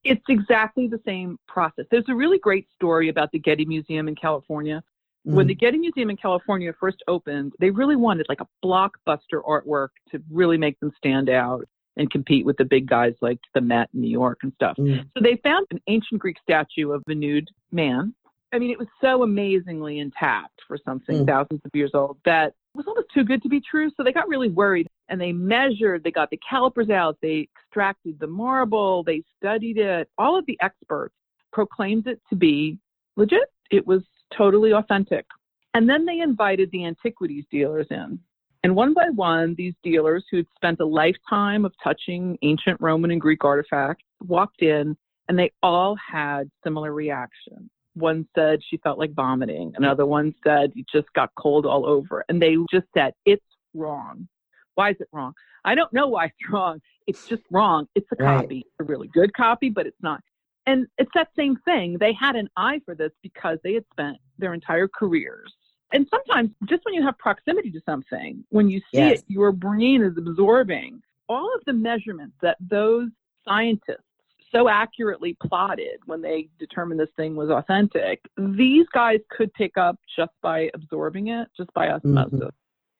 It's 0.04 0.24
exactly 0.30 0.88
the 0.88 1.00
same 1.06 1.38
process. 1.48 1.86
There's 1.89 2.10
a 2.10 2.15
really 2.15 2.38
great 2.38 2.68
story 2.75 3.10
about 3.10 3.32
the 3.32 3.39
Getty 3.39 3.65
Museum 3.65 4.08
in 4.08 4.15
California. 4.15 4.84
Mm. 5.27 5.34
When 5.34 5.48
the 5.48 5.56
Getty 5.56 5.80
Museum 5.80 6.12
in 6.12 6.18
California 6.18 6.74
first 6.80 6.98
opened, 7.08 7.54
they 7.60 7.72
really 7.72 7.96
wanted 7.96 8.27
like 8.30 8.42
a 8.42 8.48
blockbuster 8.63 9.44
artwork 9.48 9.89
to 10.12 10.22
really 10.30 10.58
make 10.58 10.80
them 10.80 10.92
stand 10.98 11.30
out 11.30 11.65
and 11.98 12.12
compete 12.12 12.46
with 12.46 12.58
the 12.58 12.66
big 12.66 12.88
guys 12.88 13.14
like 13.22 13.40
the 13.54 13.62
Met 13.62 13.90
in 13.94 14.02
New 14.02 14.10
York 14.10 14.40
and 14.44 14.52
stuff. 14.54 14.75
Mm. 14.78 15.06
So 15.18 15.24
they 15.24 15.40
found 15.44 15.68
an 15.72 15.82
ancient 15.88 16.20
Greek 16.20 16.38
statue 16.42 16.92
of 16.92 17.04
a 17.08 17.16
nude 17.16 17.48
man. 17.72 18.14
I 18.54 18.60
mean, 18.60 18.72
it 18.72 18.80
was 18.80 18.88
so 19.02 19.24
amazingly 19.24 20.00
intact 20.00 20.62
for 20.68 20.78
something 20.86 21.24
mm. 21.24 21.28
thousands 21.28 21.62
of 21.66 21.72
years 21.74 21.92
old 21.94 22.18
that 22.25 22.48
it 22.48 22.78
was 22.78 22.88
almost 22.88 23.08
too 23.14 23.24
good 23.24 23.42
to 23.44 23.50
be 23.50 23.62
true. 23.62 23.90
So 23.96 24.04
they 24.04 24.12
got 24.12 24.28
really 24.28 24.50
worried 24.50 24.88
and 25.10 25.20
they 25.20 25.32
measured, 25.32 26.04
they 26.04 26.12
got 26.12 26.30
the 26.30 26.40
calipers 26.48 26.90
out, 26.90 27.18
they 27.22 27.48
extracted 27.58 28.20
the 28.20 28.28
marble, 28.28 29.04
they 29.04 29.24
studied 29.38 29.78
it. 29.78 30.10
All 30.18 30.38
of 30.38 30.46
the 30.46 30.58
experts 30.62 31.16
proclaimed 31.52 32.08
it 32.08 32.22
to 32.30 32.36
be 32.36 32.78
legit. 33.16 33.52
It 33.72 33.86
was 33.86 34.04
totally 34.38 34.74
authentic. 34.74 35.25
And 35.74 35.90
then 35.90 36.06
they 36.06 36.20
invited 36.20 36.70
the 36.72 36.86
antiquities 36.86 37.46
dealers 37.52 37.88
in. 37.90 38.20
And 38.65 38.75
one 38.75 38.95
by 38.95 39.10
one, 39.13 39.53
these 39.60 39.75
dealers 39.84 40.25
who'd 40.31 40.48
spent 40.55 40.79
a 40.79 40.86
lifetime 40.88 41.65
of 41.65 41.74
touching 41.84 42.36
ancient 42.41 42.81
Roman 42.81 43.12
and 43.12 43.22
Greek 43.22 43.45
artifacts 43.45 44.03
walked 44.25 44.63
in 44.63 44.98
and 45.29 45.38
they 45.38 45.51
all 45.62 45.95
had 45.98 46.50
similar 46.63 46.91
reactions. 46.91 47.69
One 47.93 48.27
said 48.34 48.62
she 48.67 48.77
felt 48.77 48.98
like 48.98 49.13
vomiting. 49.13 49.74
Another 49.75 50.07
one 50.07 50.34
said 50.43 50.72
it 50.75 50.88
just 50.91 51.13
got 51.13 51.29
cold 51.38 51.67
all 51.67 51.86
over. 51.86 52.25
And 52.27 52.41
they 52.41 52.55
just 52.72 52.88
said, 52.98 53.13
it's 53.27 53.45
wrong. 53.75 54.27
Why 54.74 54.89
is 54.89 54.98
it 55.00 55.10
wrong? 55.12 55.34
I 55.63 55.75
don't 55.75 55.93
know 55.93 56.07
why 56.07 56.25
it's 56.25 56.36
wrong. 56.51 56.81
It's 57.05 57.27
just 57.27 57.43
wrong. 57.51 57.88
It's 57.93 58.07
a 58.19 58.24
right. 58.24 58.41
copy, 58.41 58.65
a 58.79 58.84
really 58.84 59.10
good 59.10 59.31
copy, 59.36 59.69
but 59.69 59.86
it's 59.86 60.01
not. 60.01 60.22
And 60.65 60.88
it's 60.98 61.12
that 61.13 61.27
same 61.36 61.55
thing. 61.65 61.98
They 62.00 62.13
had 62.13 62.36
an 62.36 62.50
eye 62.57 62.81
for 62.84 62.95
this 62.95 63.12
because 63.22 63.60
they 63.63 63.75
had 63.75 63.86
spent 63.91 64.17
their 64.39 64.55
entire 64.55 64.88
careers 64.88 65.53
and 65.96 66.06
sometimes 66.10 66.52
just 66.66 66.84
when 66.84 66.94
you 66.94 67.02
have 67.04 67.18
proximity 67.18 67.72
to 67.72 67.82
something, 67.86 68.44
when 68.50 68.70
you 68.70 68.80
see 68.92 69.00
yes. 69.00 69.20
it, 69.20 69.25
your 69.28 69.54
brain 69.54 70.04
is 70.04 70.18
absorbing 70.18 71.02
all 71.30 71.50
of 71.56 71.62
the 71.66 71.74
measurements 71.74 72.36
that 72.42 72.58
those 72.60 73.08
scientists 73.48 74.04
so 74.52 74.68
accurately 74.68 75.38
plotted 75.42 76.00
when 76.06 76.22
they 76.22 76.50
determined 76.60 77.00
this 77.00 77.10
thing 77.16 77.36
was 77.36 77.50
authentic. 77.50 78.20
These 78.38 78.86
guys 78.94 79.20
could 79.32 79.54
pick 79.54 79.78
up 79.78 79.98
just 80.18 80.32
by 80.42 80.70
absorbing 80.74 81.30
it, 81.30 81.48
just 81.56 81.74
by 81.74 81.90
osmosis. 81.90 82.34
Mm-hmm. 82.34 82.48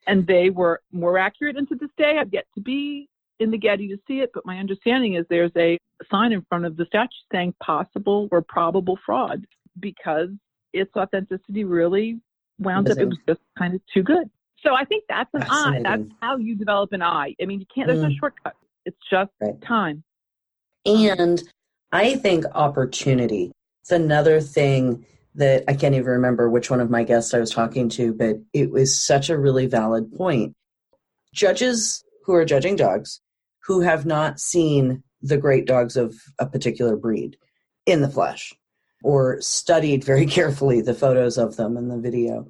And 0.06 0.26
they 0.26 0.50
were 0.50 0.80
more 0.90 1.18
accurate. 1.18 1.56
And 1.56 1.68
to 1.68 1.74
this 1.74 1.90
day, 1.98 2.16
I've 2.18 2.32
yet 2.32 2.46
to 2.54 2.62
be 2.62 3.08
in 3.40 3.50
the 3.50 3.58
Getty 3.58 3.88
to 3.88 3.98
see 4.08 4.20
it, 4.20 4.30
but 4.32 4.46
my 4.46 4.58
understanding 4.58 5.14
is 5.14 5.26
there's 5.28 5.52
a 5.56 5.78
sign 6.10 6.32
in 6.32 6.44
front 6.48 6.64
of 6.64 6.76
the 6.76 6.86
statue 6.86 7.10
saying 7.30 7.54
possible 7.62 8.28
or 8.32 8.40
probable 8.40 8.98
fraud 9.04 9.44
because 9.80 10.30
its 10.72 10.90
authenticity 10.96 11.64
really 11.64 12.20
wound 12.58 12.90
up 12.90 12.98
it 12.98 13.06
was 13.06 13.18
just 13.28 13.40
kind 13.58 13.74
of 13.74 13.80
too 13.92 14.02
good. 14.02 14.30
So 14.60 14.74
I 14.74 14.84
think 14.84 15.04
that's 15.08 15.30
an 15.34 15.44
eye. 15.48 15.80
That's 15.82 16.02
how 16.20 16.36
you 16.38 16.56
develop 16.56 16.92
an 16.92 17.02
eye. 17.02 17.34
I 17.40 17.44
mean, 17.44 17.60
you 17.60 17.66
can't. 17.72 17.86
There's 17.86 18.00
mm. 18.00 18.10
no 18.10 18.14
shortcut. 18.18 18.54
It's 18.84 18.96
just 19.10 19.30
right. 19.40 19.60
time. 19.62 20.02
And 20.84 21.42
I 21.92 22.16
think 22.16 22.44
opportunity. 22.54 23.52
It's 23.82 23.90
another 23.90 24.40
thing 24.40 25.04
that 25.34 25.64
I 25.68 25.74
can't 25.74 25.94
even 25.94 26.06
remember 26.06 26.48
which 26.48 26.70
one 26.70 26.80
of 26.80 26.90
my 26.90 27.04
guests 27.04 27.34
I 27.34 27.38
was 27.38 27.50
talking 27.50 27.88
to, 27.90 28.14
but 28.14 28.36
it 28.52 28.70
was 28.70 28.98
such 28.98 29.28
a 29.28 29.38
really 29.38 29.66
valid 29.66 30.12
point. 30.12 30.54
Judges 31.34 32.02
who 32.24 32.34
are 32.34 32.44
judging 32.44 32.76
dogs 32.76 33.20
who 33.66 33.80
have 33.80 34.06
not 34.06 34.40
seen 34.40 35.02
the 35.20 35.36
great 35.36 35.66
dogs 35.66 35.96
of 35.96 36.14
a 36.38 36.46
particular 36.46 36.96
breed 36.96 37.36
in 37.84 38.00
the 38.00 38.08
flesh 38.08 38.52
or 39.06 39.40
studied 39.40 40.02
very 40.02 40.26
carefully 40.38 40.80
the 40.80 40.92
photos 40.92 41.38
of 41.38 41.54
them 41.54 41.76
and 41.76 41.88
the 41.88 41.96
video. 41.96 42.44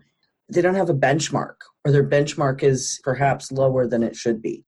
They 0.48 0.62
don't 0.62 0.74
have 0.74 0.88
a 0.88 0.94
benchmark, 0.94 1.56
or 1.84 1.92
their 1.92 2.08
benchmark 2.08 2.62
is 2.62 2.98
perhaps 3.04 3.52
lower 3.52 3.86
than 3.86 4.02
it 4.02 4.16
should 4.16 4.40
be. 4.40 4.64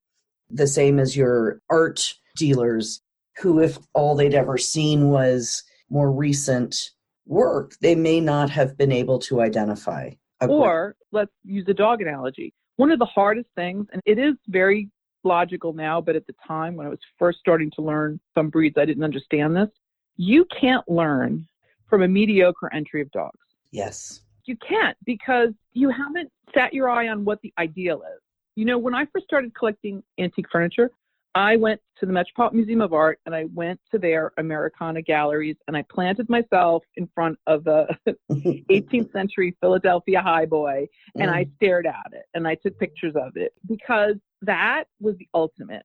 The 0.51 0.67
same 0.67 0.99
as 0.99 1.17
your 1.17 1.63
art 1.71 2.13
dealers, 2.37 3.01
who, 3.39 3.61
if 3.61 3.79
all 3.95 4.15
they'd 4.15 4.35
ever 4.35 4.59
seen 4.59 5.09
was 5.09 5.63
more 5.89 6.13
recent 6.13 6.77
work, 7.25 7.73
they 7.81 7.95
may 7.95 8.21
not 8.21 8.51
have 8.51 8.77
been 8.77 8.93
able 8.93 9.19
to 9.21 9.41
identify. 9.41 10.11
or 10.43 10.95
let's 11.11 11.33
use 11.43 11.65
a 11.69 11.75
dog 11.75 12.03
analogy. 12.03 12.53
One 12.77 12.91
of 12.91 12.99
the 12.99 13.07
hardest 13.07 13.49
things, 13.55 13.87
and 13.93 14.03
it 14.05 14.19
is 14.19 14.35
very 14.49 14.91
logical 15.25 15.73
now, 15.73 16.03
but 16.03 16.17
at 16.17 16.27
the 16.27 16.35
time 16.47 16.77
when 16.77 16.87
I 16.87 16.91
was 16.91 16.99
first 17.19 17.39
starting 17.39 17.71
to 17.77 17.83
learn 17.83 18.21
some 18.35 18.51
breeds, 18.51 18.77
I 18.77 18.85
didn't 18.85 19.05
understand 19.05 19.57
this. 19.57 19.71
You 20.17 20.47
can't 20.61 20.87
learn 20.89 21.48
from 21.89 22.03
a 22.03 22.09
mediocre 22.09 22.73
entry 22.73 23.03
of 23.03 23.11
dogs. 23.11 23.39
Yes. 23.71 24.23
You 24.45 24.57
can't 24.57 24.97
because 25.05 25.51
you 25.73 25.91
haven't 25.91 26.31
sat 26.55 26.73
your 26.73 26.89
eye 26.89 27.09
on 27.09 27.25
what 27.25 27.41
the 27.43 27.53
ideal 27.59 28.03
is. 28.03 28.21
You 28.57 28.65
know, 28.65 28.79
when 28.79 28.95
I 28.95 29.07
first 29.13 29.27
started 29.27 29.55
collecting 29.55 30.03
antique 30.19 30.47
furniture, 30.51 30.91
I 31.35 31.57
went 31.57 31.81
to 32.01 32.07
the 32.07 32.13
Metropolitan 32.13 32.57
Museum 32.59 32.81
of 32.81 32.93
Art 32.93 33.21
and 33.27 33.35
I 33.35 33.45
went 33.55 33.79
to 33.93 33.99
their 33.99 34.33
Americana 34.39 35.03
galleries 35.03 35.57
and 35.69 35.77
I 35.77 35.83
planted 35.83 36.29
myself 36.29 36.83
in 36.97 37.09
front 37.15 37.39
of 37.47 37.65
the 37.65 37.87
18th 38.33 39.13
century 39.13 39.57
Philadelphia 39.61 40.23
highboy 40.25 40.87
and 41.17 41.31
mm. 41.31 41.35
I 41.35 41.47
stared 41.57 41.87
at 41.87 42.13
it 42.13 42.25
and 42.35 42.49
I 42.49 42.57
took 42.57 42.79
pictures 42.79 43.15
of 43.15 43.37
it 43.37 43.53
because 43.69 44.15
that 44.43 44.85
was 45.01 45.17
the 45.19 45.29
ultimate 45.35 45.85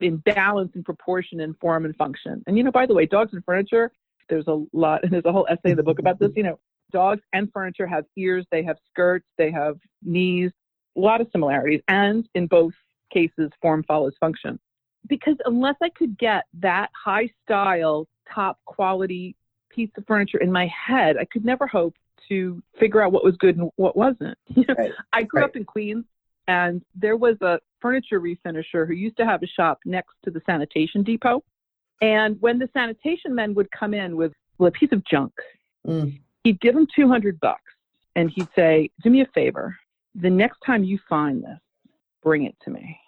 in 0.00 0.18
balance 0.18 0.72
and 0.74 0.84
proportion 0.84 1.40
and 1.40 1.58
form 1.58 1.84
and 1.84 1.96
function. 1.96 2.42
And 2.46 2.56
you 2.56 2.62
know, 2.62 2.70
by 2.70 2.86
the 2.86 2.94
way, 2.94 3.04
dogs 3.04 3.32
and 3.34 3.44
furniture 3.44 3.92
there's 4.28 4.46
a 4.46 4.64
lot, 4.72 5.02
and 5.04 5.12
there's 5.12 5.24
a 5.24 5.32
whole 5.32 5.46
essay 5.50 5.70
in 5.70 5.76
the 5.76 5.82
book 5.82 5.98
about 5.98 6.18
this. 6.18 6.30
You 6.36 6.42
know, 6.42 6.58
dogs 6.92 7.22
and 7.32 7.50
furniture 7.52 7.86
have 7.86 8.04
ears, 8.16 8.46
they 8.50 8.62
have 8.62 8.76
skirts, 8.90 9.26
they 9.36 9.50
have 9.50 9.76
knees, 10.02 10.50
a 10.96 11.00
lot 11.00 11.20
of 11.20 11.28
similarities. 11.32 11.80
And 11.88 12.28
in 12.34 12.46
both 12.46 12.72
cases, 13.12 13.50
form 13.60 13.84
follows 13.84 14.14
function. 14.20 14.58
Because 15.08 15.36
unless 15.44 15.76
I 15.82 15.90
could 15.90 16.18
get 16.18 16.44
that 16.60 16.90
high 16.92 17.30
style, 17.44 18.06
top 18.32 18.58
quality 18.66 19.36
piece 19.70 19.90
of 19.96 20.04
furniture 20.06 20.38
in 20.38 20.52
my 20.52 20.66
head, 20.66 21.16
I 21.16 21.24
could 21.24 21.44
never 21.44 21.66
hope 21.66 21.94
to 22.28 22.62
figure 22.78 23.02
out 23.02 23.12
what 23.12 23.24
was 23.24 23.36
good 23.36 23.56
and 23.56 23.70
what 23.76 23.96
wasn't. 23.96 24.36
right. 24.76 24.92
I 25.12 25.22
grew 25.22 25.40
right. 25.40 25.48
up 25.48 25.56
in 25.56 25.64
Queens, 25.64 26.04
and 26.46 26.82
there 26.94 27.16
was 27.16 27.36
a 27.40 27.58
furniture 27.80 28.20
refinisher 28.20 28.86
who 28.86 28.94
used 28.94 29.16
to 29.18 29.24
have 29.24 29.42
a 29.42 29.46
shop 29.46 29.78
next 29.84 30.14
to 30.24 30.30
the 30.30 30.40
sanitation 30.46 31.02
depot. 31.02 31.42
And 32.00 32.36
when 32.40 32.58
the 32.58 32.68
sanitation 32.72 33.34
men 33.34 33.54
would 33.54 33.70
come 33.70 33.94
in 33.94 34.16
with, 34.16 34.32
a 34.60 34.70
piece 34.72 34.90
of 34.90 35.04
junk, 35.04 35.32
mm. 35.86 36.18
he'd 36.42 36.60
give 36.60 36.74
them 36.74 36.86
200 36.96 37.38
bucks 37.38 37.62
and 38.16 38.28
he'd 38.28 38.48
say, 38.56 38.90
Do 39.02 39.10
me 39.10 39.20
a 39.20 39.26
favor. 39.26 39.76
The 40.16 40.30
next 40.30 40.58
time 40.66 40.82
you 40.82 40.98
find 41.08 41.44
this, 41.44 41.60
bring 42.24 42.44
it 42.44 42.56
to 42.64 42.70
me. 42.70 42.98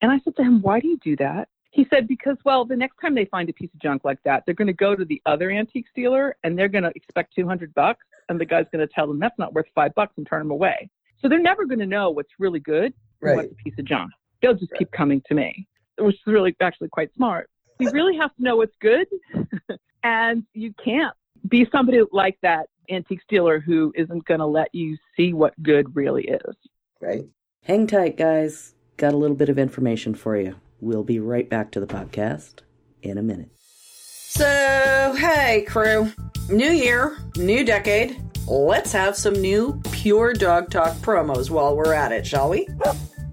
And 0.00 0.10
I 0.10 0.18
said 0.24 0.34
to 0.36 0.42
him, 0.42 0.62
Why 0.62 0.80
do 0.80 0.88
you 0.88 0.98
do 1.04 1.14
that? 1.16 1.48
He 1.72 1.86
said, 1.92 2.08
Because, 2.08 2.38
well, 2.44 2.64
the 2.64 2.76
next 2.76 2.96
time 3.02 3.14
they 3.14 3.26
find 3.26 3.50
a 3.50 3.52
piece 3.52 3.68
of 3.74 3.82
junk 3.82 4.02
like 4.02 4.18
that, 4.24 4.44
they're 4.46 4.54
going 4.54 4.68
to 4.68 4.72
go 4.72 4.96
to 4.96 5.04
the 5.04 5.20
other 5.26 5.50
antique 5.50 5.86
dealer 5.94 6.36
and 6.42 6.58
they're 6.58 6.68
going 6.68 6.84
to 6.84 6.92
expect 6.94 7.34
200 7.34 7.74
bucks. 7.74 8.06
And 8.30 8.40
the 8.40 8.46
guy's 8.46 8.64
going 8.72 8.86
to 8.86 8.94
tell 8.94 9.06
them 9.06 9.18
that's 9.18 9.38
not 9.38 9.52
worth 9.52 9.66
five 9.74 9.94
bucks 9.94 10.14
and 10.16 10.26
turn 10.26 10.40
them 10.40 10.50
away. 10.50 10.88
So 11.20 11.28
they're 11.28 11.38
never 11.38 11.66
going 11.66 11.80
to 11.80 11.86
know 11.86 12.10
what's 12.10 12.32
really 12.38 12.60
good 12.60 12.94
right. 13.20 13.32
and 13.32 13.36
what's 13.36 13.52
a 13.52 13.56
piece 13.56 13.78
of 13.78 13.84
junk. 13.84 14.10
They'll 14.40 14.54
just 14.54 14.72
right. 14.72 14.78
keep 14.78 14.90
coming 14.92 15.22
to 15.26 15.34
me, 15.34 15.66
which 15.98 16.16
is 16.16 16.22
really 16.26 16.56
actually 16.60 16.88
quite 16.88 17.14
smart. 17.14 17.50
You 17.84 17.90
really 17.92 18.16
have 18.16 18.34
to 18.36 18.42
know 18.42 18.56
what's 18.56 18.74
good, 18.80 19.06
and 20.02 20.44
you 20.52 20.74
can't 20.82 21.14
be 21.48 21.66
somebody 21.70 22.00
like 22.12 22.38
that 22.42 22.68
antique 22.90 23.20
dealer 23.28 23.60
who 23.60 23.92
isn't 23.96 24.24
going 24.24 24.40
to 24.40 24.46
let 24.46 24.74
you 24.74 24.96
see 25.16 25.32
what 25.32 25.54
good 25.62 25.94
really 25.94 26.24
is. 26.24 26.56
Right. 27.00 27.24
Hang 27.62 27.86
tight, 27.86 28.16
guys. 28.16 28.74
Got 28.96 29.14
a 29.14 29.16
little 29.16 29.36
bit 29.36 29.48
of 29.48 29.58
information 29.58 30.14
for 30.14 30.36
you. 30.36 30.56
We'll 30.80 31.04
be 31.04 31.18
right 31.18 31.48
back 31.48 31.70
to 31.72 31.80
the 31.80 31.86
podcast 31.86 32.60
in 33.02 33.18
a 33.18 33.22
minute. 33.22 33.50
So, 33.56 35.14
hey, 35.18 35.64
crew. 35.66 36.10
New 36.50 36.70
year, 36.70 37.16
new 37.36 37.64
decade. 37.64 38.20
Let's 38.46 38.92
have 38.92 39.16
some 39.16 39.34
new 39.34 39.80
Pure 39.92 40.34
Dog 40.34 40.70
Talk 40.70 40.94
promos 40.96 41.48
while 41.48 41.74
we're 41.74 41.94
at 41.94 42.12
it, 42.12 42.26
shall 42.26 42.50
we? 42.50 42.68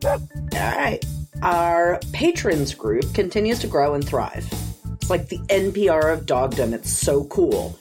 All 0.03 0.19
right. 0.53 1.03
Our 1.41 1.99
patrons 2.13 2.75
group 2.75 3.13
continues 3.15 3.59
to 3.59 3.67
grow 3.67 3.95
and 3.95 4.07
thrive. 4.07 4.47
It's 4.93 5.09
like 5.09 5.27
the 5.29 5.39
NPR 5.39 6.13
of 6.13 6.27
dogdom. 6.27 6.73
It's 6.73 6.91
so 6.91 7.23
cool. 7.25 7.79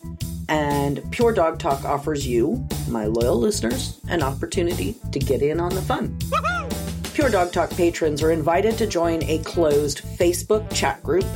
And 0.48 1.02
Pure 1.12 1.34
Dog 1.34 1.58
Talk 1.58 1.84
offers 1.84 2.26
you, 2.26 2.66
my 2.88 3.04
loyal 3.04 3.36
listeners, 3.36 4.00
an 4.08 4.22
opportunity 4.22 4.96
to 5.12 5.18
get 5.18 5.42
in 5.42 5.60
on 5.60 5.74
the 5.74 5.82
fun. 5.82 6.18
Pure 7.12 7.30
Dog 7.30 7.52
Talk 7.52 7.70
patrons 7.70 8.22
are 8.22 8.32
invited 8.32 8.78
to 8.78 8.86
join 8.86 9.22
a 9.24 9.38
closed 9.40 10.02
Facebook 10.18 10.72
chat 10.72 11.02
group 11.02 11.26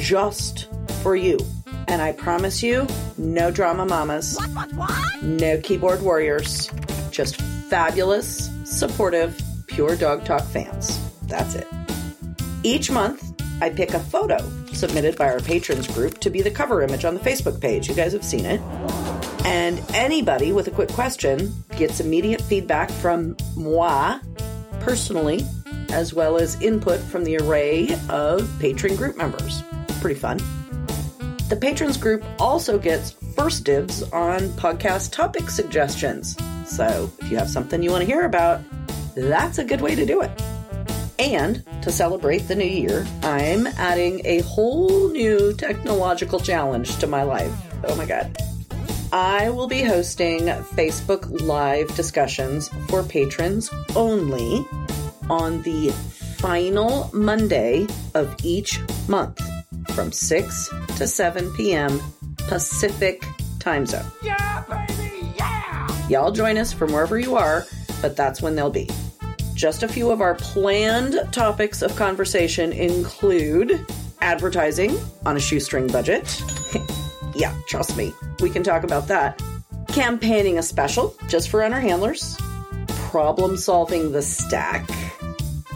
just 0.00 0.68
for 1.02 1.14
you. 1.14 1.38
And 1.86 2.02
I 2.02 2.12
promise 2.12 2.60
you, 2.62 2.86
no 3.16 3.52
drama 3.52 3.86
mamas, 3.86 4.36
what, 4.36 4.50
what, 4.50 4.72
what? 4.74 5.22
no 5.22 5.58
keyboard 5.60 6.02
warriors, 6.02 6.70
just 7.12 7.36
fabulous, 7.70 8.50
supportive, 8.64 9.40
Pure 9.68 9.96
Dog 9.96 10.24
Talk 10.24 10.42
fans. 10.42 11.07
That's 11.28 11.54
it. 11.54 11.66
Each 12.62 12.90
month, 12.90 13.32
I 13.60 13.70
pick 13.70 13.94
a 13.94 14.00
photo 14.00 14.38
submitted 14.72 15.16
by 15.16 15.28
our 15.28 15.40
patrons 15.40 15.86
group 15.88 16.18
to 16.20 16.30
be 16.30 16.42
the 16.42 16.50
cover 16.50 16.82
image 16.82 17.04
on 17.04 17.14
the 17.14 17.20
Facebook 17.20 17.60
page. 17.60 17.88
You 17.88 17.94
guys 17.94 18.12
have 18.12 18.24
seen 18.24 18.44
it. 18.44 18.60
And 19.44 19.82
anybody 19.94 20.52
with 20.52 20.68
a 20.68 20.70
quick 20.70 20.90
question 20.90 21.52
gets 21.76 22.00
immediate 22.00 22.40
feedback 22.42 22.90
from 22.90 23.36
moi 23.56 24.18
personally, 24.80 25.44
as 25.90 26.14
well 26.14 26.36
as 26.36 26.60
input 26.62 27.00
from 27.00 27.24
the 27.24 27.36
array 27.38 27.96
of 28.08 28.48
patron 28.60 28.96
group 28.96 29.16
members. 29.16 29.62
Pretty 30.00 30.18
fun. 30.18 30.38
The 31.48 31.58
patrons 31.60 31.96
group 31.96 32.24
also 32.38 32.78
gets 32.78 33.12
first 33.34 33.64
dibs 33.64 34.02
on 34.12 34.40
podcast 34.50 35.12
topic 35.12 35.48
suggestions. 35.50 36.36
So 36.66 37.10
if 37.20 37.30
you 37.30 37.38
have 37.38 37.48
something 37.48 37.82
you 37.82 37.90
want 37.90 38.02
to 38.02 38.06
hear 38.06 38.26
about, 38.26 38.60
that's 39.16 39.58
a 39.58 39.64
good 39.64 39.80
way 39.80 39.94
to 39.94 40.04
do 40.04 40.20
it. 40.20 40.30
And 41.18 41.64
to 41.82 41.90
celebrate 41.90 42.46
the 42.46 42.54
new 42.54 42.64
year, 42.64 43.06
I'm 43.22 43.66
adding 43.66 44.22
a 44.24 44.40
whole 44.40 45.10
new 45.10 45.52
technological 45.54 46.38
challenge 46.38 46.96
to 46.98 47.06
my 47.06 47.24
life. 47.24 47.52
Oh 47.84 47.96
my 47.96 48.06
God. 48.06 48.36
I 49.12 49.50
will 49.50 49.66
be 49.66 49.82
hosting 49.82 50.42
Facebook 50.76 51.40
Live 51.40 51.94
discussions 51.96 52.68
for 52.88 53.02
patrons 53.02 53.70
only 53.96 54.64
on 55.30 55.62
the 55.62 55.90
final 56.36 57.10
Monday 57.12 57.86
of 58.14 58.34
each 58.44 58.80
month 59.08 59.40
from 59.94 60.12
6 60.12 60.70
to 60.96 61.06
7 61.06 61.52
p.m. 61.54 62.00
Pacific 62.48 63.24
time 63.58 63.86
zone. 63.86 64.04
Yeah, 64.22 64.62
baby, 64.68 65.32
yeah! 65.36 66.08
Y'all 66.08 66.30
join 66.30 66.56
us 66.56 66.72
from 66.72 66.92
wherever 66.92 67.18
you 67.18 67.34
are, 67.36 67.66
but 68.00 68.16
that's 68.16 68.40
when 68.40 68.54
they'll 68.54 68.70
be. 68.70 68.88
Just 69.58 69.82
a 69.82 69.88
few 69.88 70.12
of 70.12 70.20
our 70.20 70.36
planned 70.36 71.18
topics 71.32 71.82
of 71.82 71.96
conversation 71.96 72.70
include 72.70 73.84
advertising 74.20 74.96
on 75.26 75.36
a 75.36 75.40
shoestring 75.40 75.88
budget. 75.88 76.40
yeah, 77.34 77.52
trust 77.66 77.96
me, 77.96 78.14
we 78.40 78.50
can 78.50 78.62
talk 78.62 78.84
about 78.84 79.08
that. 79.08 79.42
Campaigning 79.88 80.58
a 80.58 80.62
special 80.62 81.16
just 81.26 81.48
for 81.48 81.58
runner 81.58 81.80
handlers. 81.80 82.38
Problem 82.86 83.56
solving 83.56 84.12
the 84.12 84.22
stack. 84.22 84.88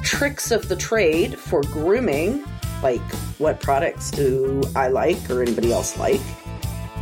Tricks 0.04 0.52
of 0.52 0.68
the 0.68 0.76
trade 0.76 1.36
for 1.36 1.62
grooming, 1.62 2.44
like 2.84 3.00
what 3.38 3.58
products 3.58 4.12
do 4.12 4.62
I 4.76 4.90
like 4.90 5.28
or 5.28 5.42
anybody 5.42 5.72
else 5.72 5.98
like. 5.98 6.20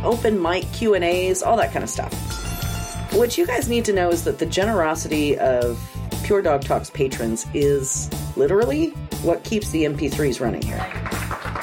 Open 0.03 0.41
mic 0.41 0.65
Q&As, 0.73 1.43
all 1.43 1.57
that 1.57 1.71
kind 1.73 1.83
of 1.83 1.91
stuff. 1.91 2.11
What 3.13 3.37
you 3.37 3.45
guys 3.45 3.69
need 3.69 3.85
to 3.85 3.93
know 3.93 4.09
is 4.09 4.23
that 4.23 4.39
the 4.39 4.47
generosity 4.47 5.37
of 5.37 5.79
Pure 6.23 6.43
Dog 6.43 6.61
Talks 6.61 6.89
patrons 6.89 7.45
is 7.53 8.09
literally 8.37 8.89
what 9.23 9.43
keeps 9.43 9.69
the 9.71 9.85
MP3s 9.85 10.39
running 10.39 10.61
here. 10.61 10.85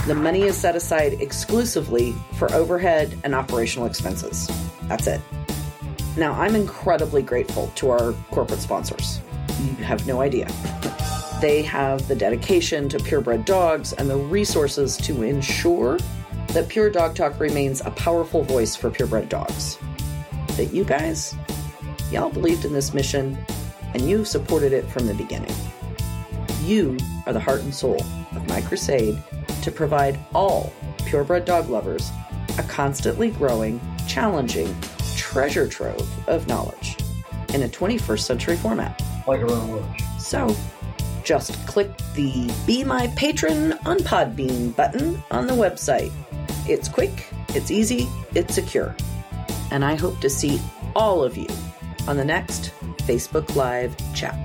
The 0.06 0.14
money 0.14 0.42
is 0.42 0.56
set 0.56 0.76
aside 0.76 1.20
exclusively 1.20 2.14
for 2.34 2.52
overhead 2.52 3.18
and 3.24 3.34
operational 3.34 3.86
expenses. 3.86 4.50
That's 4.84 5.06
it. 5.06 5.20
Now, 6.16 6.32
I'm 6.32 6.54
incredibly 6.54 7.22
grateful 7.22 7.70
to 7.76 7.90
our 7.90 8.12
corporate 8.30 8.60
sponsors. 8.60 9.20
You 9.60 9.84
have 9.84 10.06
no 10.06 10.20
idea. 10.20 10.48
They 11.40 11.62
have 11.62 12.08
the 12.08 12.16
dedication 12.16 12.88
to 12.88 12.98
purebred 12.98 13.44
dogs 13.44 13.92
and 13.92 14.10
the 14.10 14.16
resources 14.16 14.96
to 14.98 15.22
ensure 15.22 15.98
that 16.48 16.68
Pure 16.68 16.90
Dog 16.90 17.14
Talk 17.14 17.38
remains 17.38 17.80
a 17.82 17.90
powerful 17.92 18.42
voice 18.42 18.74
for 18.74 18.90
purebred 18.90 19.28
dogs. 19.28 19.78
That 20.56 20.72
you 20.72 20.84
guys, 20.84 21.36
y'all 22.10 22.30
believed 22.30 22.64
in 22.64 22.72
this 22.72 22.92
mission 22.92 23.38
and 23.98 24.08
you 24.08 24.24
supported 24.24 24.72
it 24.72 24.88
from 24.88 25.06
the 25.06 25.14
beginning. 25.14 25.54
You 26.62 26.96
are 27.26 27.32
the 27.32 27.40
heart 27.40 27.62
and 27.62 27.74
soul 27.74 28.00
of 28.36 28.48
my 28.48 28.60
crusade 28.60 29.20
to 29.62 29.72
provide 29.72 30.16
all 30.34 30.72
purebred 30.98 31.44
dog 31.44 31.68
lovers 31.68 32.10
a 32.58 32.62
constantly 32.62 33.30
growing, 33.30 33.80
challenging 34.06 34.74
treasure 35.16 35.66
trove 35.66 36.08
of 36.28 36.46
knowledge 36.46 36.96
in 37.52 37.62
a 37.62 37.68
21st 37.68 38.20
century 38.20 38.56
format. 38.56 39.02
Like 39.26 39.40
So, 40.20 40.54
just 41.24 41.54
click 41.66 41.90
the 42.14 42.52
Be 42.66 42.84
My 42.84 43.08
Patron 43.16 43.72
on 43.84 43.98
Podbean 43.98 44.76
button 44.76 45.22
on 45.32 45.46
the 45.46 45.54
website. 45.54 46.12
It's 46.68 46.88
quick, 46.88 47.26
it's 47.48 47.70
easy, 47.70 48.08
it's 48.34 48.54
secure. 48.54 48.94
And 49.72 49.84
I 49.84 49.96
hope 49.96 50.20
to 50.20 50.30
see 50.30 50.60
all 50.94 51.24
of 51.24 51.36
you 51.36 51.48
on 52.06 52.16
the 52.16 52.24
next 52.24 52.72
Facebook 53.08 53.56
Live 53.56 53.96
chat. 54.14 54.36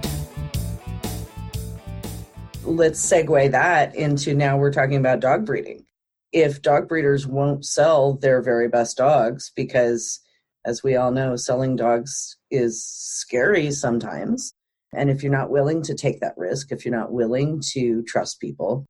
Let's 2.63 3.05
segue 3.05 3.51
that 3.51 3.93
into 3.93 4.33
now 4.33 4.55
we're 4.55 4.71
talking 4.71 4.95
about 4.95 5.19
dog 5.19 5.45
breeding. 5.45 5.85
If 6.31 6.61
dog 6.61 6.87
breeders 6.87 7.27
won't 7.27 7.65
sell 7.65 8.13
their 8.13 8.41
very 8.41 8.69
best 8.69 8.95
dogs, 8.95 9.51
because 9.53 10.21
as 10.63 10.81
we 10.81 10.95
all 10.95 11.11
know, 11.11 11.35
selling 11.35 11.75
dogs 11.75 12.37
is 12.51 12.81
scary 12.85 13.69
sometimes. 13.69 14.53
And 14.95 15.09
if 15.09 15.23
you're 15.23 15.31
not 15.31 15.49
willing 15.49 15.81
to 15.81 15.93
take 15.93 16.21
that 16.21 16.37
risk, 16.37 16.71
if 16.71 16.85
you're 16.85 16.95
not 16.95 17.11
willing 17.11 17.61
to 17.73 18.01
trust 18.03 18.39
people, 18.39 18.85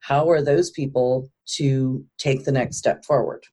how 0.00 0.30
are 0.30 0.40
those 0.40 0.70
people 0.70 1.28
to 1.56 2.02
take 2.16 2.46
the 2.46 2.52
next 2.52 2.78
step 2.78 3.04
forward? 3.04 3.44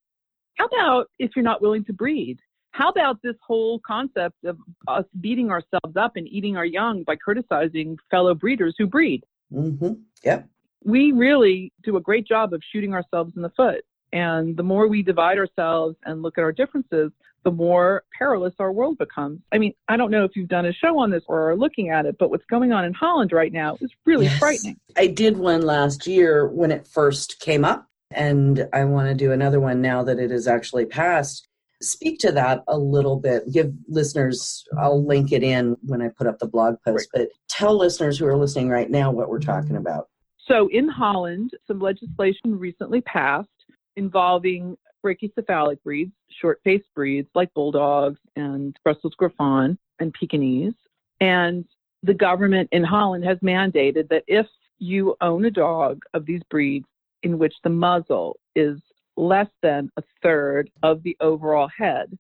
How 0.58 0.68
about 0.68 1.08
if 1.20 1.32
you're 1.36 1.44
not 1.44 1.62
willing 1.62 1.84
to 1.84 1.94
breed? 1.94 2.40
How 2.76 2.90
about 2.90 3.22
this 3.22 3.38
whole 3.42 3.80
concept 3.88 4.44
of 4.44 4.58
us 4.90 5.06
beating 5.22 5.50
ourselves 5.50 5.96
up 5.96 6.18
and 6.18 6.28
eating 6.28 6.58
our 6.58 6.66
young 6.66 7.04
by 7.04 7.16
criticizing 7.16 7.98
fellow 8.12 8.36
breeders 8.36 8.76
who 8.78 8.86
breed? 8.86 9.24
Mm-hmm. 9.54 9.94
Yep. 10.26 10.50
We 10.84 11.14
really 11.14 11.72
do 11.84 11.96
a 11.96 12.02
great 12.02 12.28
job 12.28 12.52
of 12.52 12.62
shooting 12.74 12.94
ourselves 12.94 13.32
in 13.38 13.44
the 13.44 13.50
foot. 13.52 13.86
And 14.12 14.58
the 14.58 14.64
more 14.64 14.90
we 14.90 15.04
divide 15.04 15.38
ourselves 15.38 15.96
and 16.04 16.22
look 16.22 16.38
at 16.38 16.44
our 16.44 16.52
differences, 16.52 17.14
the 17.46 17.52
more 17.52 18.04
perilous 18.18 18.54
our 18.60 18.74
world 18.74 18.98
becomes. 18.98 19.40
I 19.54 19.58
mean, 19.58 19.74
I 19.88 19.96
don't 19.96 20.12
know 20.12 20.26
if 20.26 20.36
you've 20.36 20.50
done 20.50 20.66
a 20.66 20.74
show 20.74 21.00
on 21.00 21.12
this 21.12 21.24
or 21.28 21.52
are 21.52 21.56
looking 21.56 21.92
at 21.92 22.06
it, 22.06 22.18
but 22.20 22.30
what's 22.30 22.46
going 22.48 22.74
on 22.74 22.84
in 22.84 22.94
Holland 22.94 23.32
right 23.32 23.54
now 23.54 23.78
is 23.80 23.90
really 24.06 24.26
yes. 24.26 24.38
frightening. 24.38 24.76
I 24.98 25.08
did 25.08 25.38
one 25.38 25.62
last 25.62 26.08
year 26.08 26.46
when 26.46 26.72
it 26.72 26.86
first 26.86 27.40
came 27.40 27.64
up, 27.64 27.88
and 28.12 28.68
I 28.74 28.84
want 28.84 29.08
to 29.08 29.16
do 29.16 29.32
another 29.32 29.62
one 29.62 29.80
now 29.80 30.04
that 30.04 30.20
it 30.20 30.30
has 30.32 30.46
actually 30.46 30.88
passed 30.88 31.48
speak 31.82 32.20
to 32.20 32.32
that 32.32 32.64
a 32.68 32.78
little 32.78 33.18
bit. 33.18 33.52
Give 33.52 33.74
listeners, 33.88 34.66
I'll 34.78 35.06
link 35.06 35.32
it 35.32 35.44
in 35.44 35.76
when 35.84 36.02
I 36.02 36.10
put 36.10 36.28
up 36.28 36.40
the 36.40 36.48
blog 36.48 36.76
post, 36.86 37.10
right. 37.14 37.28
but 37.28 37.48
tell 37.50 37.78
listeners 37.78 38.18
who 38.18 38.26
are 38.26 38.38
listening 38.38 38.70
right 38.70 38.90
now 38.90 39.12
what 39.12 39.30
we're 39.30 39.40
talking 39.40 39.76
about. 39.76 40.10
So, 40.48 40.68
in 40.72 40.88
Holland, 40.88 41.52
some 41.66 41.80
legislation 41.80 42.58
recently 42.58 43.02
passed 43.02 43.50
involving 43.96 44.78
brachycephalic 45.04 45.82
breeds, 45.84 46.12
short 46.30 46.60
faced 46.64 46.88
breeds 46.96 47.30
like 47.36 47.54
bulldogs 47.54 48.20
and 48.36 48.78
Brussels 48.84 49.14
Griffon 49.16 49.78
and 50.00 50.14
Pekingese. 50.14 50.74
And 51.22 51.66
the 52.04 52.14
government 52.14 52.70
in 52.72 52.84
Holland 52.84 53.24
has 53.24 53.38
mandated 53.40 54.10
that 54.10 54.24
if 54.28 54.48
you 54.80 55.16
own 55.22 55.46
a 55.46 55.52
dog 55.52 56.02
of 56.14 56.26
these 56.26 56.42
breeds 56.50 56.88
in 57.24 57.38
which 57.40 57.54
the 57.64 57.70
muzzle 57.70 58.38
is 58.56 58.80
less 59.18 59.48
than 59.62 59.90
a 59.98 60.04
third 60.22 60.70
of 60.84 61.04
the 61.04 61.16
overall 61.20 61.70
head, 61.76 62.18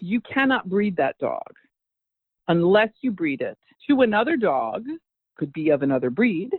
you 0.00 0.20
cannot 0.20 0.68
breed 0.68 0.96
that 0.96 1.18
dog. 1.18 1.52
unless 2.48 2.90
you 3.00 3.10
breed 3.10 3.40
it 3.40 3.58
to 3.88 4.02
another 4.02 4.36
dog, 4.36 4.84
could 5.36 5.52
be 5.52 5.70
of 5.70 5.82
another 5.82 6.10
breed, 6.10 6.50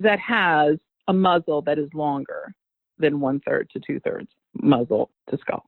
that 0.00 0.18
has 0.18 0.76
a 1.08 1.12
muzzle 1.12 1.62
that 1.62 1.78
is 1.78 1.88
longer 1.94 2.54
than 2.98 3.20
one 3.20 3.40
third 3.40 3.68
to 3.70 3.80
two 3.80 4.00
thirds 4.00 4.28
muzzle 4.60 5.10
to 5.30 5.38
skull. 5.38 5.64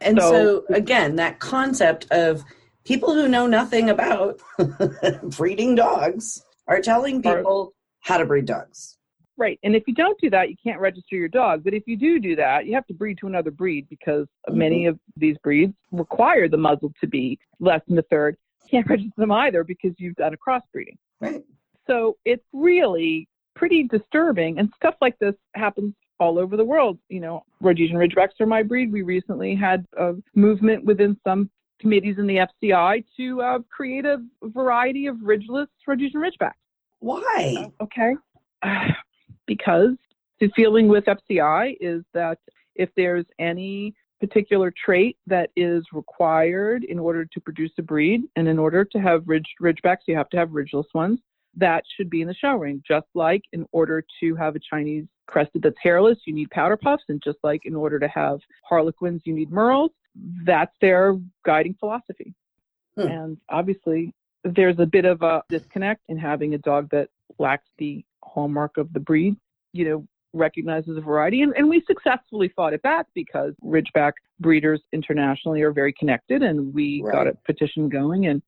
And 0.00 0.20
so, 0.20 0.30
so, 0.30 0.64
again, 0.74 1.16
that 1.16 1.38
concept 1.38 2.06
of 2.10 2.44
people 2.84 3.14
who 3.14 3.28
know 3.28 3.46
nothing 3.46 3.90
about 3.90 4.40
breeding 5.22 5.74
dogs 5.74 6.44
are 6.66 6.80
telling 6.80 7.22
people 7.22 7.72
how 8.00 8.18
to 8.18 8.24
breed 8.24 8.44
dogs. 8.44 8.97
Right. 9.38 9.58
And 9.62 9.76
if 9.76 9.84
you 9.86 9.94
don't 9.94 10.20
do 10.20 10.28
that, 10.30 10.50
you 10.50 10.56
can't 10.62 10.80
register 10.80 11.14
your 11.14 11.28
dog. 11.28 11.62
But 11.62 11.72
if 11.72 11.84
you 11.86 11.96
do 11.96 12.18
do 12.18 12.34
that, 12.36 12.66
you 12.66 12.74
have 12.74 12.86
to 12.88 12.94
breed 12.94 13.18
to 13.18 13.28
another 13.28 13.52
breed 13.52 13.86
because 13.88 14.26
mm-hmm. 14.48 14.58
many 14.58 14.86
of 14.86 14.98
these 15.16 15.36
breeds 15.44 15.72
require 15.92 16.48
the 16.48 16.56
muzzle 16.56 16.92
to 17.00 17.06
be 17.06 17.38
less 17.60 17.80
than 17.86 17.96
a 17.98 18.02
third. 18.02 18.36
You 18.64 18.68
can't 18.70 18.86
register 18.90 19.12
them 19.16 19.30
either 19.30 19.62
because 19.62 19.92
you've 19.96 20.16
done 20.16 20.34
a 20.34 20.36
crossbreeding. 20.36 20.96
Right. 21.20 21.44
So 21.86 22.16
it's 22.24 22.44
really 22.52 23.28
pretty 23.54 23.84
disturbing. 23.84 24.58
And 24.58 24.70
stuff 24.76 24.96
like 25.00 25.16
this 25.20 25.34
happens 25.54 25.94
all 26.18 26.38
over 26.40 26.56
the 26.56 26.64
world. 26.64 26.98
You 27.08 27.20
know, 27.20 27.44
Rhodesian 27.60 27.96
Ridgebacks 27.96 28.40
are 28.40 28.46
my 28.46 28.64
breed. 28.64 28.92
We 28.92 29.02
recently 29.02 29.54
had 29.54 29.86
a 29.96 30.14
movement 30.34 30.84
within 30.84 31.16
some 31.22 31.48
committees 31.80 32.16
in 32.18 32.26
the 32.26 32.44
FCI 32.62 33.04
to 33.16 33.40
uh, 33.40 33.58
create 33.70 34.04
a 34.04 34.18
variety 34.42 35.06
of 35.06 35.16
ridgeless 35.22 35.68
Rhodesian 35.86 36.20
Ridgebacks. 36.20 36.54
Why? 36.98 37.70
Uh, 37.80 37.84
okay. 37.84 38.16
Uh, 38.60 38.88
because 39.48 39.96
the 40.38 40.48
feeling 40.54 40.86
with 40.86 41.04
FCI 41.06 41.76
is 41.80 42.04
that 42.14 42.38
if 42.76 42.88
there's 42.96 43.26
any 43.40 43.94
particular 44.20 44.72
trait 44.84 45.16
that 45.26 45.50
is 45.56 45.84
required 45.92 46.84
in 46.84 46.98
order 46.98 47.24
to 47.24 47.40
produce 47.40 47.72
a 47.78 47.82
breed, 47.82 48.22
and 48.36 48.46
in 48.46 48.58
order 48.58 48.84
to 48.84 48.98
have 48.98 49.22
ridge, 49.26 49.46
ridgebacks, 49.60 50.06
you 50.06 50.16
have 50.16 50.28
to 50.28 50.36
have 50.36 50.52
ridgeless 50.52 50.86
ones, 50.94 51.18
that 51.56 51.82
should 51.96 52.10
be 52.10 52.20
in 52.20 52.28
the 52.28 52.34
show 52.34 52.54
ring. 52.54 52.82
Just 52.86 53.06
like 53.14 53.42
in 53.52 53.66
order 53.72 54.04
to 54.20 54.34
have 54.36 54.54
a 54.54 54.60
Chinese 54.60 55.06
crested 55.26 55.62
that's 55.62 55.76
hairless, 55.82 56.18
you 56.24 56.34
need 56.34 56.50
powder 56.50 56.76
puffs, 56.76 57.04
and 57.08 57.22
just 57.22 57.38
like 57.42 57.64
in 57.64 57.74
order 57.74 57.98
to 57.98 58.08
have 58.08 58.38
harlequins, 58.64 59.22
you 59.24 59.34
need 59.34 59.50
merles. 59.50 59.90
That's 60.44 60.74
their 60.80 61.16
guiding 61.44 61.74
philosophy. 61.78 62.34
Hmm. 62.96 63.06
And 63.06 63.38
obviously, 63.48 64.12
there's 64.44 64.78
a 64.78 64.86
bit 64.86 65.04
of 65.04 65.22
a 65.22 65.42
disconnect 65.48 66.02
in 66.08 66.18
having 66.18 66.54
a 66.54 66.58
dog 66.58 66.88
that 66.90 67.08
lacks 67.38 67.68
the 67.78 68.04
hallmark 68.32 68.76
of 68.76 68.92
the 68.92 69.00
breed, 69.00 69.36
you 69.72 69.88
know, 69.88 70.06
recognizes 70.32 70.96
a 70.96 71.00
variety. 71.00 71.42
And, 71.42 71.54
and 71.56 71.68
we 71.68 71.82
successfully 71.86 72.52
fought 72.54 72.74
it 72.74 72.82
back 72.82 73.06
because 73.14 73.54
Ridgeback 73.64 74.12
breeders 74.40 74.82
internationally 74.92 75.62
are 75.62 75.72
very 75.72 75.92
connected 75.92 76.42
and 76.42 76.72
we 76.74 77.02
right. 77.04 77.12
got 77.12 77.26
a 77.26 77.34
petition 77.46 77.88
going 77.88 78.26
and 78.26 78.42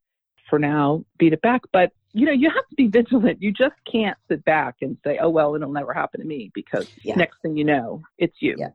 for 0.49 0.59
now 0.59 1.05
beat 1.19 1.33
it 1.33 1.43
back. 1.43 1.63
But 1.73 1.93
you 2.13 2.27
know, 2.27 2.33
you 2.33 2.51
have 2.51 2.69
to 2.69 2.77
be 2.77 2.87
vigilant. 2.93 3.41
You 3.41 3.53
just 3.53 3.77
can't 3.91 4.19
sit 4.29 4.45
back 4.45 4.77
and 4.83 4.97
say, 5.05 5.19
"Oh 5.23 5.31
well, 5.31 5.55
it'll 5.55 5.73
never 5.73 5.95
happen 5.95 6.21
to 6.21 6.27
me," 6.27 6.51
because 6.55 6.89
yeah. 7.03 7.15
next 7.15 7.41
thing 7.41 7.57
you 7.57 7.65
know, 7.65 8.03
it's 8.19 8.37
you. 8.41 8.57
Yeah. 8.59 8.69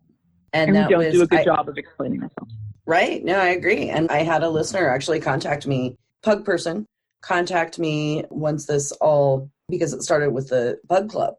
And, 0.53 0.75
and 0.75 0.85
we 0.85 0.91
don't 0.91 1.03
was, 1.05 1.13
do 1.13 1.21
a 1.21 1.27
good 1.27 1.39
I, 1.39 1.43
job 1.43 1.67
of 1.67 1.77
explaining 1.77 2.23
ourselves. 2.23 2.53
Right. 2.85 3.23
No, 3.23 3.37
I 3.37 3.49
agree. 3.49 3.89
And 3.89 4.09
I 4.09 4.19
had 4.19 4.43
a 4.43 4.49
listener 4.49 4.87
actually 4.87 5.19
contact 5.19 5.67
me, 5.67 5.97
pug 6.23 6.45
person, 6.45 6.85
contact 7.21 7.77
me 7.77 8.23
once 8.29 8.67
this 8.67 8.91
all 8.93 9.49
because 9.69 9.93
it 9.93 10.03
started 10.03 10.31
with 10.31 10.49
the 10.49 10.79
bug 10.87 11.09
club. 11.09 11.35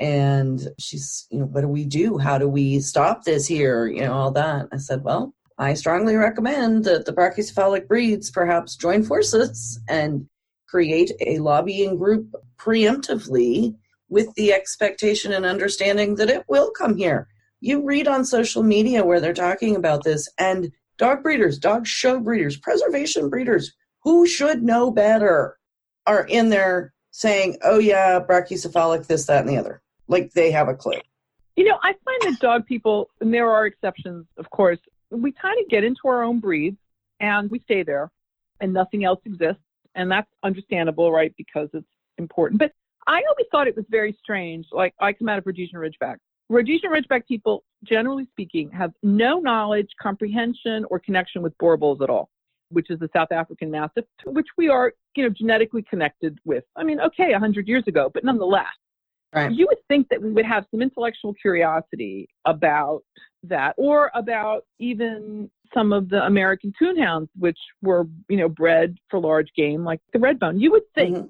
And 0.00 0.68
she's, 0.78 1.26
you 1.30 1.40
know, 1.40 1.46
what 1.46 1.62
do 1.62 1.68
we 1.68 1.84
do? 1.84 2.18
How 2.18 2.38
do 2.38 2.48
we 2.48 2.80
stop 2.80 3.24
this 3.24 3.46
here? 3.46 3.86
You 3.86 4.02
know, 4.02 4.12
all 4.12 4.30
that. 4.32 4.68
I 4.72 4.76
said, 4.76 5.02
well, 5.02 5.34
I 5.58 5.74
strongly 5.74 6.14
recommend 6.14 6.84
that 6.84 7.04
the 7.04 7.12
brachycephalic 7.12 7.88
breeds 7.88 8.30
perhaps 8.30 8.76
join 8.76 9.02
forces 9.02 9.80
and 9.88 10.28
create 10.68 11.10
a 11.26 11.38
lobbying 11.38 11.96
group 11.96 12.32
preemptively 12.56 13.74
with 14.08 14.32
the 14.34 14.52
expectation 14.52 15.32
and 15.32 15.44
understanding 15.44 16.14
that 16.14 16.30
it 16.30 16.44
will 16.48 16.70
come 16.70 16.96
here. 16.96 17.26
You 17.60 17.84
read 17.84 18.06
on 18.06 18.24
social 18.24 18.62
media 18.62 19.04
where 19.04 19.20
they're 19.20 19.34
talking 19.34 19.74
about 19.74 20.04
this, 20.04 20.28
and 20.38 20.70
dog 20.96 21.24
breeders, 21.24 21.58
dog 21.58 21.86
show 21.86 22.20
breeders, 22.20 22.56
preservation 22.56 23.28
breeders 23.28 23.74
who 24.04 24.26
should 24.26 24.62
know 24.62 24.92
better 24.92 25.58
are 26.06 26.24
in 26.26 26.50
there 26.50 26.92
saying, 27.10 27.58
oh, 27.62 27.78
yeah, 27.78 28.20
brachycephalic, 28.20 29.06
this, 29.06 29.26
that, 29.26 29.40
and 29.40 29.48
the 29.48 29.56
other. 29.56 29.82
Like 30.08 30.32
they 30.32 30.50
have 30.50 30.68
a 30.68 30.74
clue. 30.74 31.00
You 31.56 31.64
know, 31.64 31.78
I 31.82 31.94
find 32.04 32.22
that 32.22 32.40
dog 32.40 32.66
people, 32.66 33.10
and 33.20 33.32
there 33.34 33.50
are 33.50 33.66
exceptions, 33.66 34.26
of 34.36 34.48
course, 34.50 34.78
we 35.10 35.32
kind 35.32 35.58
of 35.60 35.68
get 35.68 35.84
into 35.84 36.02
our 36.06 36.22
own 36.22 36.40
breeds 36.40 36.76
and 37.20 37.50
we 37.50 37.58
stay 37.60 37.82
there 37.82 38.10
and 38.60 38.72
nothing 38.72 39.04
else 39.04 39.20
exists. 39.24 39.62
And 39.94 40.10
that's 40.10 40.28
understandable, 40.42 41.10
right? 41.10 41.34
Because 41.36 41.68
it's 41.72 41.86
important. 42.18 42.60
But 42.60 42.72
I 43.06 43.22
always 43.28 43.46
thought 43.50 43.66
it 43.66 43.76
was 43.76 43.86
very 43.88 44.16
strange. 44.22 44.66
Like 44.70 44.94
I 45.00 45.12
come 45.12 45.28
out 45.28 45.38
of 45.38 45.46
Rhodesian 45.46 45.78
Ridgeback. 45.78 46.18
Rhodesian 46.48 46.90
Ridgeback 46.90 47.26
people, 47.26 47.64
generally 47.84 48.26
speaking, 48.30 48.70
have 48.70 48.92
no 49.02 49.38
knowledge, 49.40 49.88
comprehension, 50.00 50.84
or 50.90 50.98
connection 50.98 51.42
with 51.42 51.56
bulls 51.58 52.00
at 52.02 52.10
all, 52.10 52.30
which 52.70 52.90
is 52.90 52.98
the 52.98 53.08
South 53.14 53.32
African 53.32 53.70
Mastiff, 53.70 54.04
which 54.26 54.48
we 54.56 54.68
are, 54.68 54.92
you 55.14 55.24
know, 55.24 55.30
genetically 55.30 55.82
connected 55.82 56.38
with. 56.44 56.64
I 56.76 56.84
mean, 56.84 57.00
okay, 57.00 57.32
100 57.32 57.66
years 57.68 57.84
ago, 57.86 58.10
but 58.12 58.24
nonetheless, 58.24 58.66
Right. 59.34 59.52
You 59.52 59.66
would 59.68 59.78
think 59.88 60.08
that 60.08 60.22
we 60.22 60.32
would 60.32 60.46
have 60.46 60.64
some 60.70 60.80
intellectual 60.80 61.34
curiosity 61.34 62.28
about 62.46 63.02
that, 63.42 63.74
or 63.76 64.10
about 64.14 64.64
even 64.78 65.50
some 65.74 65.92
of 65.92 66.08
the 66.08 66.24
American 66.24 66.72
coonhounds, 66.80 67.28
which 67.38 67.58
were, 67.82 68.06
you 68.28 68.38
know, 68.38 68.48
bred 68.48 68.96
for 69.10 69.20
large 69.20 69.48
game 69.54 69.84
like 69.84 70.00
the 70.12 70.18
redbone. 70.18 70.58
You 70.60 70.70
would 70.72 70.90
think 70.94 71.16
mm-hmm. 71.16 71.26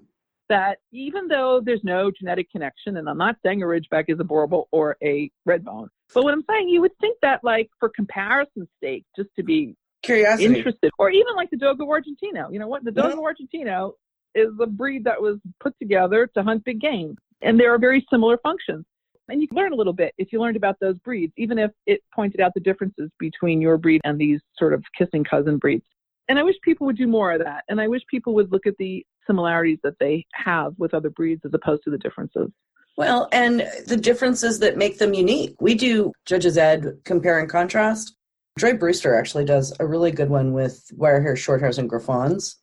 that 0.48 0.78
even 0.92 1.26
though 1.26 1.60
there's 1.64 1.82
no 1.82 2.12
genetic 2.12 2.50
connection, 2.52 2.98
and 2.98 3.08
I'm 3.08 3.18
not 3.18 3.36
saying 3.44 3.62
a 3.62 3.66
Ridgeback 3.66 4.04
is 4.06 4.20
a 4.20 4.24
boer 4.24 4.46
or 4.70 4.96
a 5.02 5.28
redbone, 5.46 5.88
but 6.14 6.22
what 6.22 6.32
I'm 6.32 6.44
saying, 6.48 6.68
you 6.68 6.80
would 6.80 6.96
think 7.00 7.18
that, 7.22 7.42
like, 7.42 7.68
for 7.80 7.88
comparison's 7.88 8.68
sake, 8.80 9.04
just 9.16 9.30
to 9.36 9.42
be 9.42 9.74
Curiosity. 10.02 10.44
interested, 10.46 10.90
or 10.98 11.10
even 11.10 11.34
like 11.36 11.50
the 11.50 11.56
Dogo 11.56 11.84
Argentino. 11.86 12.52
You 12.52 12.58
know 12.58 12.68
what? 12.68 12.84
The 12.84 12.90
Dogo 12.90 13.16
mm-hmm. 13.16 13.20
Argentino 13.20 13.92
is 14.34 14.48
a 14.60 14.66
breed 14.66 15.04
that 15.04 15.20
was 15.20 15.38
put 15.60 15.74
together 15.78 16.28
to 16.34 16.42
hunt 16.42 16.64
big 16.64 16.80
game. 16.80 17.16
And 17.42 17.58
there 17.58 17.72
are 17.72 17.78
very 17.78 18.06
similar 18.10 18.38
functions. 18.38 18.84
And 19.28 19.42
you 19.42 19.48
can 19.48 19.56
learn 19.56 19.72
a 19.72 19.76
little 19.76 19.92
bit 19.92 20.14
if 20.16 20.32
you 20.32 20.40
learned 20.40 20.56
about 20.56 20.76
those 20.80 20.98
breeds, 20.98 21.32
even 21.36 21.58
if 21.58 21.70
it 21.86 22.00
pointed 22.14 22.40
out 22.40 22.52
the 22.54 22.60
differences 22.60 23.10
between 23.18 23.60
your 23.60 23.76
breed 23.76 24.00
and 24.04 24.18
these 24.18 24.40
sort 24.56 24.72
of 24.72 24.82
kissing 24.96 25.22
cousin 25.22 25.58
breeds. 25.58 25.84
And 26.28 26.38
I 26.38 26.42
wish 26.42 26.56
people 26.62 26.86
would 26.86 26.96
do 26.96 27.06
more 27.06 27.32
of 27.32 27.40
that. 27.40 27.64
And 27.68 27.80
I 27.80 27.88
wish 27.88 28.02
people 28.10 28.34
would 28.34 28.50
look 28.52 28.66
at 28.66 28.74
the 28.78 29.04
similarities 29.26 29.78
that 29.82 29.94
they 30.00 30.24
have 30.32 30.74
with 30.78 30.94
other 30.94 31.10
breeds 31.10 31.42
as 31.44 31.52
opposed 31.54 31.82
to 31.84 31.90
the 31.90 31.98
differences. 31.98 32.48
Well, 32.96 33.28
and 33.32 33.68
the 33.86 33.96
differences 33.96 34.58
that 34.58 34.76
make 34.76 34.98
them 34.98 35.14
unique. 35.14 35.54
We 35.60 35.74
do 35.74 36.12
Judge's 36.26 36.58
Ed 36.58 36.98
compare 37.04 37.38
and 37.38 37.48
contrast. 37.48 38.16
Joy 38.58 38.74
Brewster 38.74 39.14
actually 39.14 39.44
does 39.44 39.72
a 39.80 39.86
really 39.86 40.10
good 40.10 40.30
one 40.30 40.52
with 40.52 40.90
wire 40.94 41.22
hair, 41.22 41.36
short 41.36 41.60
hairs, 41.60 41.78
and 41.78 41.88
griffons. 41.88 42.56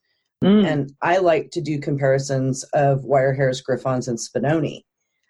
Mm. 0.44 0.66
And 0.66 0.92
I 1.00 1.18
like 1.18 1.50
to 1.52 1.60
do 1.60 1.80
comparisons 1.80 2.62
of 2.74 3.04
wire 3.04 3.32
hairs, 3.32 3.60
griffons, 3.60 4.06
and 4.06 4.18
spinoni 4.18 4.82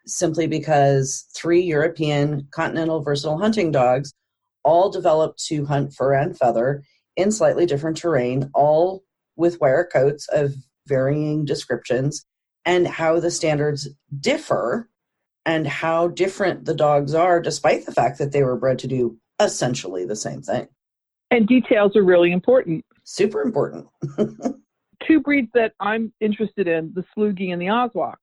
simply 0.06 0.46
because 0.46 1.26
three 1.34 1.60
European 1.60 2.46
continental 2.52 3.02
versatile 3.02 3.38
hunting 3.38 3.70
dogs 3.72 4.14
all 4.64 4.90
developed 4.90 5.44
to 5.46 5.66
hunt 5.66 5.92
fur 5.92 6.14
and 6.14 6.36
feather 6.38 6.82
in 7.16 7.30
slightly 7.30 7.66
different 7.66 7.96
terrain, 7.96 8.50
all 8.54 9.02
with 9.36 9.60
wire 9.60 9.84
coats 9.84 10.28
of 10.28 10.54
varying 10.86 11.44
descriptions, 11.44 12.24
and 12.64 12.86
how 12.86 13.20
the 13.20 13.30
standards 13.30 13.88
differ 14.20 14.88
and 15.44 15.66
how 15.66 16.08
different 16.08 16.64
the 16.64 16.74
dogs 16.74 17.14
are, 17.14 17.40
despite 17.40 17.86
the 17.86 17.92
fact 17.92 18.18
that 18.18 18.32
they 18.32 18.42
were 18.42 18.56
bred 18.56 18.78
to 18.80 18.88
do 18.88 19.16
essentially 19.40 20.04
the 20.04 20.16
same 20.16 20.42
thing. 20.42 20.68
And 21.30 21.46
details 21.46 21.96
are 21.96 22.04
really 22.04 22.32
important. 22.32 22.84
Super 23.04 23.42
important. 23.42 23.86
two 25.06 25.20
breeds 25.20 25.50
that 25.54 25.72
I'm 25.80 26.12
interested 26.20 26.68
in, 26.68 26.92
the 26.94 27.04
Sloughi 27.16 27.52
and 27.52 27.60
the 27.60 27.66
Azawakh. 27.66 28.16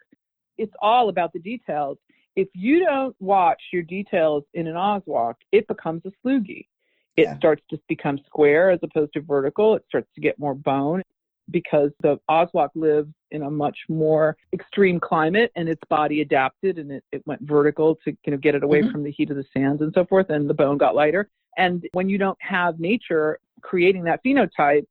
It's 0.57 0.73
all 0.81 1.09
about 1.09 1.33
the 1.33 1.39
details. 1.39 1.97
If 2.35 2.47
you 2.53 2.79
don't 2.79 3.15
watch 3.19 3.61
your 3.71 3.83
details 3.83 4.43
in 4.53 4.67
an 4.67 4.75
Azawakh, 4.75 5.35
it 5.51 5.67
becomes 5.67 6.03
a 6.05 6.11
Sloughi. 6.25 6.67
It 7.15 7.23
yeah. 7.23 7.37
starts 7.37 7.61
to 7.69 7.79
become 7.87 8.19
square 8.25 8.71
as 8.71 8.79
opposed 8.81 9.13
to 9.13 9.21
vertical. 9.21 9.75
It 9.75 9.83
starts 9.87 10.09
to 10.15 10.21
get 10.21 10.39
more 10.39 10.55
bone 10.55 11.03
because 11.51 11.91
the 12.01 12.19
Azawakh 12.29 12.69
lives 12.75 13.09
in 13.31 13.43
a 13.43 13.49
much 13.49 13.77
more 13.89 14.37
extreme 14.53 14.99
climate 14.99 15.51
and 15.55 15.67
its 15.67 15.81
body 15.89 16.21
adapted 16.21 16.77
and 16.77 16.91
it, 16.91 17.03
it 17.11 17.25
went 17.25 17.41
vertical 17.41 17.95
to 18.03 18.15
you 18.25 18.31
know 18.31 18.37
get 18.37 18.55
it 18.55 18.63
away 18.63 18.81
mm-hmm. 18.81 18.91
from 18.91 19.03
the 19.03 19.11
heat 19.11 19.29
of 19.29 19.37
the 19.37 19.45
sands 19.53 19.81
and 19.81 19.91
so 19.93 20.05
forth 20.05 20.29
and 20.29 20.49
the 20.49 20.53
bone 20.53 20.77
got 20.77 20.95
lighter. 20.95 21.29
And 21.57 21.87
when 21.93 22.09
you 22.09 22.17
don't 22.17 22.37
have 22.41 22.79
nature 22.79 23.39
creating 23.61 24.03
that 24.05 24.23
phenotype, 24.23 24.85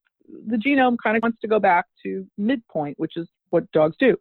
the 0.46 0.56
genome 0.56 0.96
kind 1.02 1.16
of 1.16 1.22
wants 1.22 1.40
to 1.40 1.48
go 1.48 1.58
back 1.58 1.86
to 2.04 2.26
midpoint, 2.38 2.98
which 2.98 3.16
is 3.16 3.28
what 3.50 3.70
dogs 3.72 3.96
do. 3.98 4.16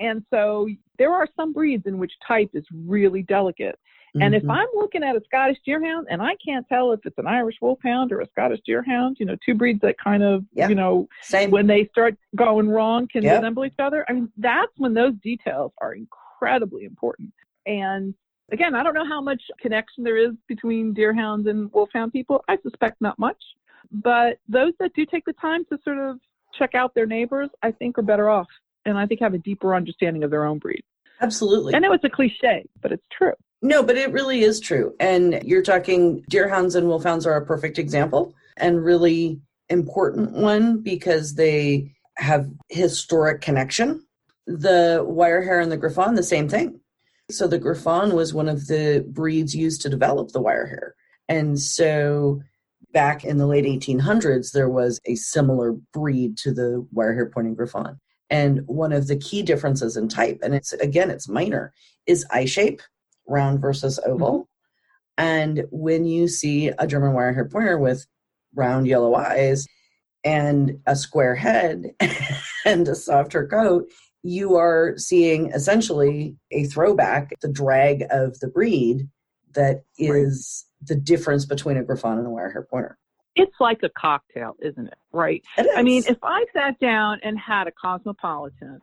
And 0.00 0.24
so 0.30 0.68
there 0.98 1.12
are 1.12 1.28
some 1.36 1.52
breeds 1.52 1.86
in 1.86 1.98
which 1.98 2.12
type 2.26 2.50
is 2.52 2.64
really 2.72 3.22
delicate. 3.22 3.78
And 4.20 4.34
if 4.34 4.42
mm-hmm. 4.42 4.50
I'm 4.52 4.66
looking 4.74 5.02
at 5.02 5.16
a 5.16 5.22
Scottish 5.24 5.58
Deerhound 5.66 6.04
and 6.08 6.22
I 6.22 6.36
can't 6.44 6.66
tell 6.68 6.92
if 6.92 7.00
it's 7.04 7.18
an 7.18 7.26
Irish 7.26 7.56
Wolfhound 7.60 8.12
or 8.12 8.20
a 8.20 8.28
Scottish 8.28 8.60
Deerhound, 8.68 9.16
you 9.18 9.26
know, 9.26 9.36
two 9.44 9.54
breeds 9.54 9.80
that 9.80 9.96
kind 9.98 10.22
of, 10.22 10.44
yep. 10.52 10.68
you 10.68 10.76
know, 10.76 11.08
Same. 11.22 11.50
when 11.50 11.66
they 11.66 11.88
start 11.88 12.16
going 12.36 12.68
wrong 12.68 13.08
can 13.08 13.24
yep. 13.24 13.40
resemble 13.40 13.64
each 13.64 13.74
other. 13.80 14.04
I 14.08 14.12
mean, 14.12 14.30
that's 14.36 14.72
when 14.76 14.94
those 14.94 15.14
details 15.22 15.72
are 15.80 15.94
incredibly 15.94 16.84
important. 16.84 17.32
And 17.66 18.14
again, 18.52 18.76
I 18.76 18.84
don't 18.84 18.94
know 18.94 19.06
how 19.06 19.20
much 19.20 19.42
connection 19.60 20.04
there 20.04 20.16
is 20.16 20.32
between 20.46 20.94
Deerhounds 20.94 21.48
and 21.48 21.72
Wolfhound 21.72 22.12
people. 22.12 22.44
I 22.48 22.56
suspect 22.62 23.00
not 23.00 23.18
much. 23.18 23.42
But 23.90 24.38
those 24.48 24.72
that 24.78 24.94
do 24.94 25.04
take 25.06 25.24
the 25.24 25.34
time 25.34 25.64
to 25.66 25.78
sort 25.84 25.98
of 25.98 26.18
check 26.56 26.74
out 26.74 26.94
their 26.94 27.06
neighbors, 27.06 27.50
I 27.62 27.72
think 27.72 27.98
are 27.98 28.02
better 28.02 28.28
off 28.28 28.46
and 28.84 28.96
I 28.96 29.06
think 29.06 29.20
have 29.20 29.34
a 29.34 29.38
deeper 29.38 29.74
understanding 29.74 30.22
of 30.24 30.30
their 30.30 30.44
own 30.44 30.58
breed. 30.58 30.84
Absolutely. 31.20 31.74
I 31.74 31.78
know 31.78 31.92
it's 31.92 32.04
a 32.04 32.10
cliche, 32.10 32.66
but 32.82 32.92
it's 32.92 33.04
true. 33.16 33.32
No, 33.64 33.82
but 33.82 33.96
it 33.96 34.12
really 34.12 34.42
is 34.42 34.60
true. 34.60 34.94
And 35.00 35.40
you're 35.42 35.62
talking 35.62 36.22
deerhounds 36.30 36.74
and 36.74 36.86
wolfhounds 36.86 37.24
are 37.24 37.36
a 37.36 37.46
perfect 37.46 37.78
example 37.78 38.34
and 38.58 38.84
really 38.84 39.40
important 39.70 40.32
one 40.32 40.82
because 40.82 41.34
they 41.36 41.90
have 42.18 42.46
historic 42.68 43.40
connection. 43.40 44.04
The 44.46 45.02
wire 45.08 45.40
hair 45.40 45.60
and 45.60 45.72
the 45.72 45.78
Griffon, 45.78 46.14
the 46.14 46.22
same 46.22 46.46
thing. 46.46 46.78
So 47.30 47.46
the 47.46 47.58
Griffon 47.58 48.14
was 48.14 48.34
one 48.34 48.50
of 48.50 48.66
the 48.66 49.02
breeds 49.08 49.56
used 49.56 49.80
to 49.80 49.88
develop 49.88 50.32
the 50.32 50.42
wire 50.42 50.66
hair. 50.66 50.94
And 51.30 51.58
so 51.58 52.42
back 52.92 53.24
in 53.24 53.38
the 53.38 53.46
late 53.46 53.64
1800s, 53.64 54.52
there 54.52 54.68
was 54.68 55.00
a 55.06 55.14
similar 55.14 55.72
breed 55.94 56.36
to 56.38 56.52
the 56.52 56.86
wire 56.92 57.14
hair 57.14 57.30
pointing 57.30 57.54
Griffon. 57.54 57.98
And 58.28 58.60
one 58.66 58.92
of 58.92 59.06
the 59.06 59.16
key 59.16 59.42
differences 59.42 59.96
in 59.96 60.08
type, 60.08 60.40
and 60.42 60.54
it's 60.54 60.74
again, 60.74 61.10
it's 61.10 61.30
minor, 61.30 61.72
is 62.06 62.26
eye 62.30 62.44
shape 62.44 62.82
round 63.26 63.60
versus 63.60 63.98
oval. 64.04 64.32
Mm-hmm. 64.32 64.44
And 65.16 65.64
when 65.70 66.04
you 66.04 66.28
see 66.28 66.68
a 66.68 66.86
German 66.86 67.12
Wirehair 67.12 67.50
Pointer 67.50 67.78
with 67.78 68.06
round 68.54 68.86
yellow 68.86 69.14
eyes 69.14 69.66
and 70.24 70.80
a 70.86 70.96
square 70.96 71.34
head 71.34 71.94
and 72.64 72.88
a 72.88 72.94
softer 72.94 73.46
coat, 73.46 73.86
you 74.22 74.56
are 74.56 74.94
seeing 74.96 75.52
essentially 75.52 76.36
a 76.50 76.64
throwback, 76.64 77.32
the 77.42 77.52
drag 77.52 78.04
of 78.10 78.38
the 78.40 78.48
breed 78.48 79.08
that 79.54 79.84
is 79.98 80.64
right. 80.80 80.88
the 80.88 80.96
difference 80.96 81.44
between 81.44 81.76
a 81.76 81.84
Griffon 81.84 82.18
and 82.18 82.26
a 82.26 82.30
Wirehair 82.30 82.68
Pointer. 82.68 82.98
It's 83.36 83.54
like 83.60 83.82
a 83.82 83.90
cocktail, 83.90 84.56
isn't 84.62 84.86
it? 84.86 84.98
Right? 85.12 85.44
It 85.58 85.66
I 85.76 85.82
mean, 85.82 86.04
if 86.08 86.18
I 86.22 86.44
sat 86.54 86.78
down 86.80 87.20
and 87.22 87.38
had 87.38 87.66
a 87.66 87.72
Cosmopolitan, 87.72 88.80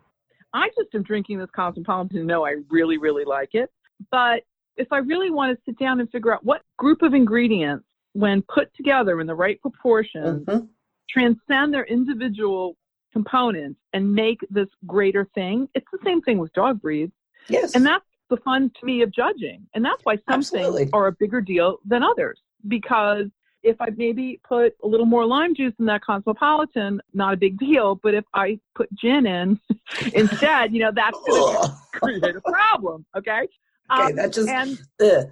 I 0.54 0.68
just 0.78 0.94
am 0.94 1.04
drinking 1.04 1.40
this 1.40 1.50
Cosmopolitan 1.56 2.18
to 2.18 2.24
know 2.24 2.46
I 2.46 2.56
really, 2.70 2.98
really 2.98 3.26
like 3.26 3.50
it. 3.54 3.70
But 4.10 4.44
if 4.78 4.88
I 4.92 4.98
really 4.98 5.30
want 5.30 5.56
to 5.56 5.62
sit 5.66 5.78
down 5.78 6.00
and 6.00 6.10
figure 6.10 6.34
out 6.34 6.44
what 6.44 6.62
group 6.78 7.02
of 7.02 7.14
ingredients, 7.14 7.86
when 8.14 8.42
put 8.44 8.74
together 8.76 9.22
in 9.22 9.28
the 9.28 9.36
right 9.36 9.62
proportions, 9.62 10.46
mm-hmm. 10.46 10.66
transcend 11.10 11.74
their 11.74 11.86
individual 11.86 12.76
components 13.14 13.80
and 13.94 14.14
make 14.14 14.40
this 14.50 14.68
greater 14.86 15.28
thing, 15.36 15.68
it's 15.76 15.88
the 15.92 16.00
same 16.04 16.22
thing 16.22 16.38
with 16.38 16.52
dog 16.54 16.82
breeds. 16.82 17.14
Yes. 17.48 17.76
And 17.76 17.86
that's 17.86 18.06
the 18.30 18.38
fun 18.38 18.72
to 18.80 18.86
me 18.86 19.02
of 19.02 19.12
judging. 19.12 19.68
And 19.74 19.84
that's 19.84 20.02
why 20.04 20.16
some 20.16 20.40
Absolutely. 20.40 20.84
things 20.84 20.90
are 20.94 21.08
a 21.08 21.12
bigger 21.12 21.42
deal 21.42 21.78
than 21.86 22.04
others. 22.04 22.40
Because 22.68 23.28
if 23.64 23.80
I 23.80 23.90
maybe 23.96 24.40
put 24.48 24.74
a 24.84 24.88
little 24.88 25.06
more 25.06 25.26
lime 25.26 25.54
juice 25.54 25.74
in 25.80 25.86
that 25.86 26.02
cosmopolitan, 26.04 27.02
not 27.14 27.34
a 27.34 27.38
big 27.38 27.60
deal. 27.60 27.96
But 28.02 28.14
if 28.14 28.26
I 28.34 28.60
put 28.76 28.94
gin 28.96 29.26
in 29.26 29.60
instead, 30.14 30.74
you 30.74 30.80
know, 30.80 30.92
that's 30.94 31.18
going 31.28 31.56
to 31.56 31.74
create 31.94 32.36
a 32.36 32.42
problem. 32.42 33.06
Okay. 33.16 33.48
Okay, 33.92 34.04
um, 34.04 34.16
that 34.16 34.34
just 34.34 34.50
and, 34.50 34.80
yeah, 35.00 35.24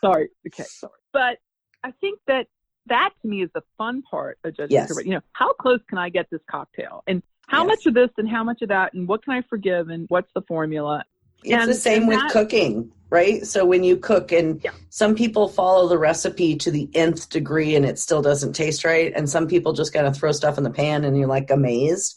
sorry. 0.00 0.28
Okay, 0.46 0.64
sorry. 0.64 0.92
But 1.12 1.38
I 1.84 1.92
think 2.00 2.18
that 2.26 2.46
that 2.86 3.10
to 3.22 3.28
me 3.28 3.42
is 3.42 3.50
the 3.54 3.62
fun 3.78 4.02
part 4.02 4.38
of 4.44 4.56
judging. 4.56 4.74
Yes. 4.74 4.92
You 5.04 5.12
know, 5.12 5.20
how 5.32 5.52
close 5.52 5.80
can 5.88 5.98
I 5.98 6.08
get 6.08 6.26
this 6.30 6.40
cocktail, 6.50 7.02
and 7.06 7.22
how 7.48 7.66
yes. 7.66 7.68
much 7.68 7.86
of 7.86 7.94
this 7.94 8.10
and 8.18 8.28
how 8.28 8.42
much 8.42 8.62
of 8.62 8.68
that, 8.68 8.92
and 8.94 9.06
what 9.06 9.24
can 9.24 9.34
I 9.34 9.42
forgive, 9.48 9.88
and 9.88 10.06
what's 10.08 10.30
the 10.34 10.42
formula? 10.42 11.04
It's 11.42 11.52
and, 11.52 11.70
the 11.70 11.74
same 11.74 12.06
with 12.06 12.18
that, 12.18 12.30
cooking, 12.30 12.92
right? 13.08 13.46
So 13.46 13.64
when 13.64 13.82
you 13.82 13.96
cook, 13.96 14.30
and 14.30 14.62
yeah. 14.62 14.72
some 14.90 15.14
people 15.14 15.48
follow 15.48 15.88
the 15.88 15.96
recipe 15.98 16.56
to 16.56 16.70
the 16.70 16.88
nth 16.94 17.30
degree, 17.30 17.74
and 17.76 17.86
it 17.86 17.98
still 17.98 18.20
doesn't 18.20 18.52
taste 18.52 18.84
right, 18.84 19.12
and 19.14 19.30
some 19.30 19.46
people 19.46 19.72
just 19.72 19.92
kind 19.92 20.06
of 20.06 20.16
throw 20.16 20.32
stuff 20.32 20.58
in 20.58 20.64
the 20.64 20.70
pan, 20.70 21.04
and 21.04 21.16
you're 21.16 21.28
like 21.28 21.50
amazed. 21.50 22.16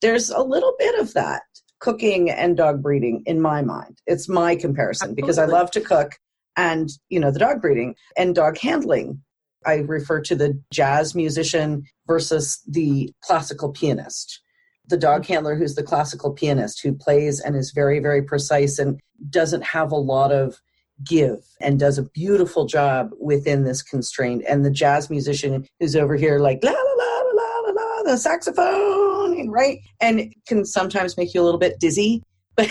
There's 0.00 0.30
a 0.30 0.42
little 0.42 0.74
bit 0.78 0.98
of 1.00 1.12
that 1.14 1.42
cooking 1.82 2.30
and 2.30 2.56
dog 2.56 2.80
breeding 2.80 3.22
in 3.26 3.40
my 3.40 3.60
mind. 3.60 3.98
It's 4.06 4.28
my 4.28 4.54
comparison 4.54 5.06
Absolutely. 5.10 5.20
because 5.20 5.38
I 5.38 5.46
love 5.46 5.70
to 5.72 5.80
cook 5.80 6.12
and, 6.56 6.88
you 7.08 7.18
know, 7.18 7.32
the 7.32 7.40
dog 7.40 7.60
breeding 7.60 7.96
and 8.16 8.34
dog 8.34 8.56
handling. 8.56 9.20
I 9.66 9.76
refer 9.78 10.20
to 10.22 10.36
the 10.36 10.60
jazz 10.72 11.14
musician 11.14 11.84
versus 12.06 12.60
the 12.68 13.12
classical 13.22 13.70
pianist. 13.70 14.40
The 14.86 14.96
dog 14.96 15.22
mm-hmm. 15.22 15.32
handler 15.32 15.56
who's 15.56 15.74
the 15.74 15.82
classical 15.82 16.32
pianist 16.32 16.80
who 16.82 16.92
plays 16.92 17.40
and 17.40 17.56
is 17.56 17.72
very, 17.72 17.98
very 17.98 18.22
precise 18.22 18.78
and 18.78 19.00
doesn't 19.28 19.64
have 19.64 19.90
a 19.90 19.96
lot 19.96 20.30
of 20.30 20.60
give 21.04 21.44
and 21.60 21.80
does 21.80 21.98
a 21.98 22.08
beautiful 22.10 22.64
job 22.64 23.10
within 23.20 23.64
this 23.64 23.82
constraint. 23.82 24.44
And 24.48 24.64
the 24.64 24.70
jazz 24.70 25.10
musician 25.10 25.66
who's 25.80 25.96
over 25.96 26.14
here 26.14 26.38
like 26.38 26.60
la 26.62 26.70
la 26.70 26.76
la 26.76 27.22
la 27.32 27.72
la 27.72 27.72
la 27.72 28.02
the 28.04 28.16
saxophone, 28.16 29.01
right? 29.50 29.80
And 30.00 30.20
it 30.20 30.32
can 30.46 30.64
sometimes 30.64 31.16
make 31.16 31.34
you 31.34 31.42
a 31.42 31.44
little 31.44 31.60
bit 31.60 31.78
dizzy. 31.78 32.22
But 32.56 32.70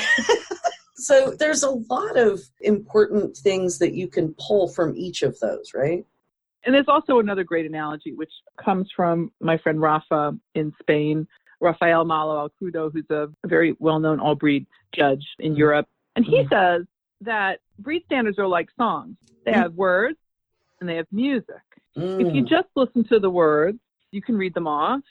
so 0.95 1.33
there's 1.37 1.63
a 1.63 1.71
lot 1.71 2.17
of 2.17 2.41
important 2.61 3.37
things 3.37 3.79
that 3.79 3.93
you 3.93 4.07
can 4.07 4.35
pull 4.39 4.67
from 4.67 4.95
each 4.95 5.21
of 5.21 5.39
those, 5.39 5.71
right? 5.73 6.05
And 6.63 6.75
there's 6.75 6.87
also 6.87 7.19
another 7.19 7.43
great 7.43 7.65
analogy, 7.65 8.13
which 8.13 8.31
comes 8.63 8.89
from 8.95 9.31
my 9.39 9.57
friend 9.57 9.81
Rafa 9.81 10.37
in 10.53 10.71
Spain, 10.79 11.27
Rafael 11.59 12.05
Malo 12.05 12.47
Alcrudo, 12.47 12.91
who's 12.91 13.09
a 13.09 13.27
very 13.47 13.75
well 13.79 13.99
known 13.99 14.19
all 14.19 14.35
breed 14.35 14.67
judge 14.93 15.25
in 15.39 15.55
Europe. 15.55 15.87
And 16.15 16.23
he 16.23 16.37
mm-hmm. 16.43 16.53
says 16.53 16.85
that 17.21 17.59
breed 17.79 18.03
standards 18.05 18.37
are 18.37 18.47
like 18.47 18.69
songs 18.77 19.15
they 19.45 19.51
mm-hmm. 19.51 19.61
have 19.61 19.73
words 19.73 20.17
and 20.79 20.89
they 20.89 20.95
have 20.95 21.07
music. 21.11 21.61
Mm. 21.97 22.27
If 22.27 22.35
you 22.35 22.41
just 22.43 22.67
listen 22.75 23.03
to 23.09 23.19
the 23.19 23.29
words, 23.29 23.79
you 24.11 24.21
can 24.21 24.37
read 24.37 24.53
them 24.53 24.67
off, 24.67 25.01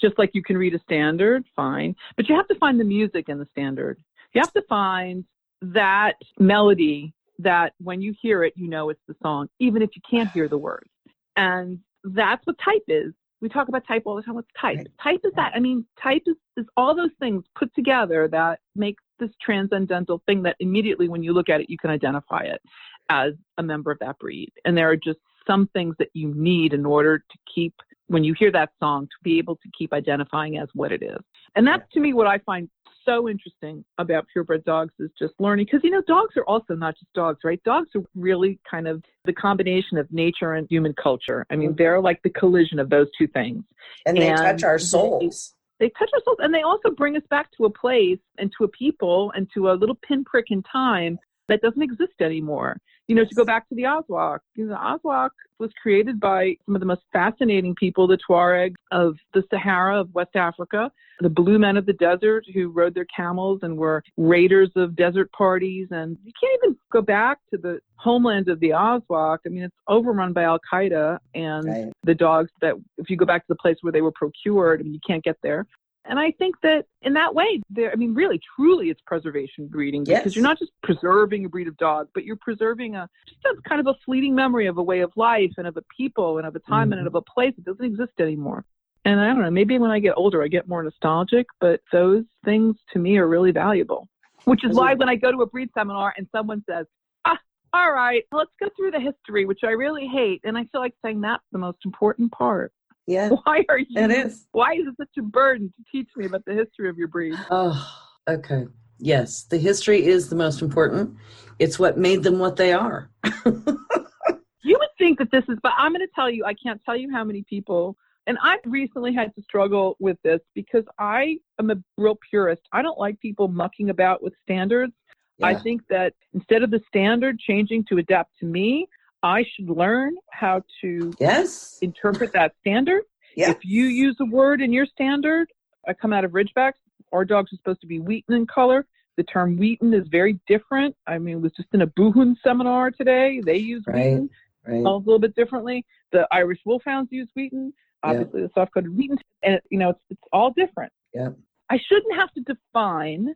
just 0.00 0.18
like 0.18 0.30
you 0.34 0.42
can 0.42 0.56
read 0.56 0.74
a 0.74 0.80
standard, 0.80 1.44
fine. 1.54 1.94
But 2.16 2.28
you 2.28 2.34
have 2.34 2.48
to 2.48 2.54
find 2.56 2.78
the 2.78 2.84
music 2.84 3.28
in 3.28 3.38
the 3.38 3.46
standard. 3.50 3.98
You 4.32 4.40
have 4.40 4.52
to 4.52 4.62
find 4.68 5.24
that 5.62 6.14
melody 6.38 7.14
that 7.38 7.74
when 7.78 8.00
you 8.00 8.14
hear 8.20 8.44
it, 8.44 8.54
you 8.56 8.68
know 8.68 8.90
it's 8.90 9.00
the 9.08 9.16
song, 9.22 9.48
even 9.58 9.82
if 9.82 9.90
you 9.94 10.02
can't 10.08 10.30
hear 10.30 10.48
the 10.48 10.58
words. 10.58 10.90
And 11.36 11.78
that's 12.04 12.46
what 12.46 12.56
type 12.64 12.84
is. 12.88 13.12
We 13.42 13.50
talk 13.50 13.68
about 13.68 13.86
type 13.86 14.02
all 14.06 14.16
the 14.16 14.22
time. 14.22 14.34
What's 14.34 14.48
type? 14.58 14.78
Right. 14.78 14.86
Type 15.02 15.20
is 15.24 15.32
that. 15.36 15.52
I 15.54 15.60
mean, 15.60 15.84
type 16.02 16.22
is, 16.26 16.36
is 16.56 16.64
all 16.76 16.96
those 16.96 17.10
things 17.20 17.44
put 17.54 17.74
together 17.74 18.28
that 18.28 18.60
make 18.74 18.96
this 19.18 19.30
transcendental 19.42 20.22
thing 20.26 20.42
that 20.42 20.56
immediately 20.60 21.08
when 21.08 21.22
you 21.22 21.32
look 21.32 21.48
at 21.48 21.60
it, 21.60 21.68
you 21.68 21.76
can 21.76 21.90
identify 21.90 22.40
it 22.40 22.62
as 23.10 23.34
a 23.58 23.62
member 23.62 23.90
of 23.90 23.98
that 23.98 24.18
breed. 24.18 24.52
And 24.64 24.76
there 24.76 24.90
are 24.90 24.96
just 24.96 25.18
some 25.46 25.68
things 25.68 25.94
that 25.98 26.08
you 26.14 26.34
need 26.34 26.72
in 26.72 26.86
order 26.86 27.18
to 27.18 27.38
keep 27.54 27.74
when 28.08 28.24
you 28.24 28.34
hear 28.38 28.52
that 28.52 28.70
song 28.80 29.06
to 29.06 29.16
be 29.22 29.38
able 29.38 29.56
to 29.56 29.68
keep 29.76 29.92
identifying 29.92 30.58
as 30.58 30.68
what 30.74 30.92
it 30.92 31.02
is. 31.02 31.18
And 31.54 31.66
that's 31.66 31.82
to 31.92 32.00
me 32.00 32.12
what 32.12 32.26
I 32.26 32.38
find 32.38 32.68
so 33.04 33.28
interesting 33.28 33.84
about 33.98 34.26
purebred 34.32 34.64
dogs 34.64 34.92
is 34.98 35.10
just 35.18 35.32
learning 35.38 35.64
because 35.64 35.80
you 35.84 35.90
know 35.90 36.02
dogs 36.08 36.36
are 36.36 36.44
also 36.44 36.74
not 36.74 36.94
just 36.98 37.12
dogs 37.12 37.38
right 37.44 37.62
dogs 37.62 37.88
are 37.94 38.02
really 38.16 38.58
kind 38.68 38.88
of 38.88 39.00
the 39.26 39.32
combination 39.32 39.96
of 39.96 40.12
nature 40.12 40.54
and 40.54 40.66
human 40.68 40.92
culture 41.00 41.46
i 41.48 41.54
mean 41.54 41.68
mm-hmm. 41.68 41.76
they're 41.76 42.00
like 42.00 42.20
the 42.24 42.30
collision 42.30 42.80
of 42.80 42.90
those 42.90 43.06
two 43.16 43.28
things 43.28 43.62
and 44.06 44.16
they 44.16 44.28
and 44.28 44.38
touch 44.38 44.64
our 44.64 44.76
souls 44.76 45.54
they, 45.78 45.86
they 45.86 45.90
touch 45.90 46.10
our 46.14 46.20
souls 46.24 46.38
and 46.40 46.52
they 46.52 46.62
also 46.62 46.90
bring 46.90 47.16
us 47.16 47.22
back 47.30 47.48
to 47.56 47.64
a 47.66 47.70
place 47.70 48.18
and 48.38 48.52
to 48.58 48.64
a 48.64 48.68
people 48.68 49.32
and 49.36 49.48
to 49.54 49.70
a 49.70 49.74
little 49.74 49.98
pinprick 50.02 50.46
in 50.50 50.60
time 50.64 51.16
that 51.48 51.62
doesn't 51.62 51.82
exist 51.82 52.14
anymore. 52.20 52.78
You 53.08 53.14
know, 53.14 53.24
to 53.24 53.34
go 53.34 53.44
back 53.44 53.68
to 53.68 53.74
the 53.74 53.82
Azawakh, 53.82 54.40
you 54.56 54.66
know, 54.66 54.74
the 54.74 55.08
Azawakh 55.08 55.30
was 55.58 55.70
created 55.80 56.18
by 56.18 56.56
some 56.66 56.74
of 56.74 56.80
the 56.80 56.86
most 56.86 57.02
fascinating 57.12 57.74
people, 57.76 58.06
the 58.06 58.18
Tuareg 58.28 58.74
of 58.90 59.16
the 59.32 59.44
Sahara 59.48 60.00
of 60.00 60.12
West 60.12 60.34
Africa, 60.34 60.90
the 61.20 61.30
blue 61.30 61.58
men 61.58 61.76
of 61.76 61.86
the 61.86 61.92
desert 61.94 62.44
who 62.52 62.68
rode 62.68 62.94
their 62.94 63.06
camels 63.16 63.60
and 63.62 63.76
were 63.76 64.02
raiders 64.16 64.70
of 64.76 64.96
desert 64.96 65.30
parties. 65.32 65.88
And 65.90 66.18
you 66.24 66.32
can't 66.38 66.60
even 66.62 66.76
go 66.92 67.00
back 67.00 67.38
to 67.52 67.58
the 67.58 67.78
homeland 67.94 68.48
of 68.48 68.60
the 68.60 68.70
Azawakh. 68.70 69.38
I 69.46 69.48
mean, 69.50 69.62
it's 69.62 69.76
overrun 69.88 70.32
by 70.32 70.42
Al 70.42 70.58
Qaeda 70.70 71.18
and 71.34 71.64
right. 71.64 71.92
the 72.02 72.14
dogs 72.14 72.50
that, 72.60 72.74
if 72.98 73.08
you 73.08 73.16
go 73.16 73.24
back 73.24 73.42
to 73.42 73.48
the 73.48 73.56
place 73.56 73.76
where 73.82 73.92
they 73.92 74.02
were 74.02 74.12
procured, 74.12 74.80
I 74.80 74.82
mean, 74.82 74.94
you 74.94 75.00
can't 75.06 75.24
get 75.24 75.36
there. 75.42 75.64
And 76.08 76.18
I 76.18 76.30
think 76.32 76.56
that 76.62 76.84
in 77.02 77.14
that 77.14 77.34
way, 77.34 77.60
there, 77.70 77.92
I 77.92 77.96
mean, 77.96 78.14
really, 78.14 78.40
truly, 78.56 78.90
it's 78.90 79.00
preservation 79.06 79.66
breeding 79.66 80.04
because 80.04 80.24
yes. 80.24 80.36
you're 80.36 80.42
not 80.42 80.58
just 80.58 80.72
preserving 80.82 81.44
a 81.44 81.48
breed 81.48 81.68
of 81.68 81.76
dog, 81.76 82.08
but 82.14 82.24
you're 82.24 82.36
preserving 82.36 82.94
a 82.94 83.08
just 83.26 83.58
a 83.58 83.68
kind 83.68 83.80
of 83.80 83.86
a 83.86 83.94
fleeting 84.04 84.34
memory 84.34 84.66
of 84.66 84.78
a 84.78 84.82
way 84.82 85.00
of 85.00 85.12
life 85.16 85.52
and 85.56 85.66
of 85.66 85.76
a 85.76 85.82
people 85.96 86.38
and 86.38 86.46
of 86.46 86.54
a 86.54 86.60
time 86.60 86.90
mm-hmm. 86.90 86.98
and 86.98 87.06
of 87.06 87.14
a 87.14 87.22
place 87.22 87.52
that 87.56 87.64
doesn't 87.64 87.84
exist 87.84 88.12
anymore. 88.20 88.64
And 89.04 89.20
I 89.20 89.28
don't 89.28 89.42
know, 89.42 89.50
maybe 89.50 89.78
when 89.78 89.90
I 89.90 90.00
get 90.00 90.14
older, 90.16 90.42
I 90.42 90.48
get 90.48 90.66
more 90.66 90.82
nostalgic, 90.82 91.46
but 91.60 91.80
those 91.92 92.24
things 92.44 92.76
to 92.92 92.98
me 92.98 93.18
are 93.18 93.28
really 93.28 93.52
valuable. 93.52 94.08
Which 94.44 94.64
is 94.64 94.76
why 94.76 94.94
when 94.94 95.08
I 95.08 95.16
go 95.16 95.32
to 95.32 95.42
a 95.42 95.46
breed 95.46 95.70
seminar 95.76 96.14
and 96.16 96.26
someone 96.32 96.62
says, 96.68 96.86
ah, 97.24 97.38
All 97.72 97.92
right, 97.92 98.24
let's 98.32 98.50
go 98.60 98.68
through 98.76 98.92
the 98.92 99.00
history, 99.00 99.44
which 99.44 99.60
I 99.64 99.70
really 99.70 100.06
hate, 100.06 100.40
and 100.44 100.56
I 100.58 100.64
feel 100.72 100.80
like 100.80 100.94
saying 101.04 101.20
that's 101.20 101.44
the 101.52 101.58
most 101.58 101.78
important 101.84 102.32
part. 102.32 102.72
Yeah. 103.06 103.28
Why 103.44 103.64
are 103.68 103.78
you? 103.78 103.86
It 103.96 104.10
is. 104.10 104.46
Why 104.52 104.72
is 104.74 104.86
it 104.86 104.94
such 104.96 105.16
a 105.18 105.22
burden 105.22 105.72
to 105.76 105.84
teach 105.90 106.08
me 106.16 106.26
about 106.26 106.44
the 106.44 106.54
history 106.54 106.88
of 106.88 106.98
your 106.98 107.08
breed? 107.08 107.34
Oh, 107.50 107.88
okay. 108.28 108.66
Yes, 108.98 109.44
the 109.44 109.58
history 109.58 110.04
is 110.06 110.28
the 110.28 110.36
most 110.36 110.62
important. 110.62 111.16
It's 111.58 111.78
what 111.78 111.98
made 111.98 112.22
them 112.22 112.38
what 112.38 112.56
they 112.56 112.72
are. 112.72 113.10
you 113.44 114.78
would 114.78 114.88
think 114.98 115.18
that 115.18 115.30
this 115.30 115.44
is, 115.48 115.58
but 115.62 115.72
I'm 115.76 115.92
going 115.92 116.00
to 116.00 116.12
tell 116.14 116.30
you, 116.30 116.44
I 116.44 116.54
can't 116.54 116.80
tell 116.84 116.96
you 116.96 117.10
how 117.12 117.22
many 117.22 117.44
people, 117.48 117.96
and 118.26 118.38
I've 118.42 118.60
recently 118.64 119.14
had 119.14 119.34
to 119.36 119.42
struggle 119.42 119.96
with 120.00 120.16
this 120.24 120.40
because 120.54 120.84
I 120.98 121.38
am 121.60 121.70
a 121.70 121.76
real 121.98 122.18
purist. 122.28 122.62
I 122.72 122.82
don't 122.82 122.98
like 122.98 123.20
people 123.20 123.48
mucking 123.48 123.90
about 123.90 124.22
with 124.22 124.32
standards. 124.42 124.94
Yeah. 125.38 125.48
I 125.48 125.54
think 125.56 125.82
that 125.90 126.14
instead 126.32 126.62
of 126.62 126.70
the 126.70 126.80
standard 126.88 127.38
changing 127.38 127.84
to 127.90 127.98
adapt 127.98 128.38
to 128.40 128.46
me, 128.46 128.88
I 129.22 129.44
should 129.54 129.68
learn 129.68 130.14
how 130.30 130.62
to 130.82 131.12
yes 131.20 131.78
interpret 131.82 132.32
that 132.32 132.52
standard. 132.60 133.02
Yes. 133.36 133.50
If 133.50 133.64
you 133.64 133.84
use 133.84 134.16
a 134.20 134.24
word 134.24 134.60
in 134.62 134.72
your 134.72 134.86
standard, 134.86 135.48
I 135.86 135.92
come 135.92 136.12
out 136.12 136.24
of 136.24 136.32
Ridgebacks. 136.32 136.72
Our 137.12 137.24
dogs 137.24 137.52
are 137.52 137.56
supposed 137.56 137.80
to 137.82 137.86
be 137.86 138.00
wheaten 138.00 138.34
in 138.34 138.46
color. 138.46 138.86
The 139.16 139.24
term 139.24 139.56
wheaten 139.56 139.94
is 139.94 140.06
very 140.08 140.38
different. 140.46 140.94
I 141.06 141.18
mean, 141.18 141.36
it 141.36 141.40
was 141.40 141.52
just 141.52 141.68
in 141.72 141.82
a 141.82 141.86
Buhund 141.86 142.36
seminar 142.42 142.90
today. 142.90 143.40
They 143.44 143.56
use 143.56 143.84
right, 143.86 143.96
wheaten 143.96 144.30
right. 144.66 144.84
a 144.84 144.96
little 144.96 145.18
bit 145.18 145.34
differently. 145.34 145.84
The 146.12 146.26
Irish 146.30 146.60
Wolfhounds 146.64 147.08
use 147.10 147.28
wheaten. 147.34 147.72
Obviously, 148.02 148.42
the 148.42 148.50
soft-coated 148.54 148.94
wheaten, 148.96 149.18
and 149.42 149.60
you 149.70 149.78
know, 149.78 149.90
it's 149.90 150.00
it's 150.10 150.22
all 150.32 150.52
different. 150.52 150.92
Yeah. 151.12 151.30
I 151.70 151.78
shouldn't 151.88 152.14
have 152.14 152.32
to 152.34 152.40
define. 152.42 153.34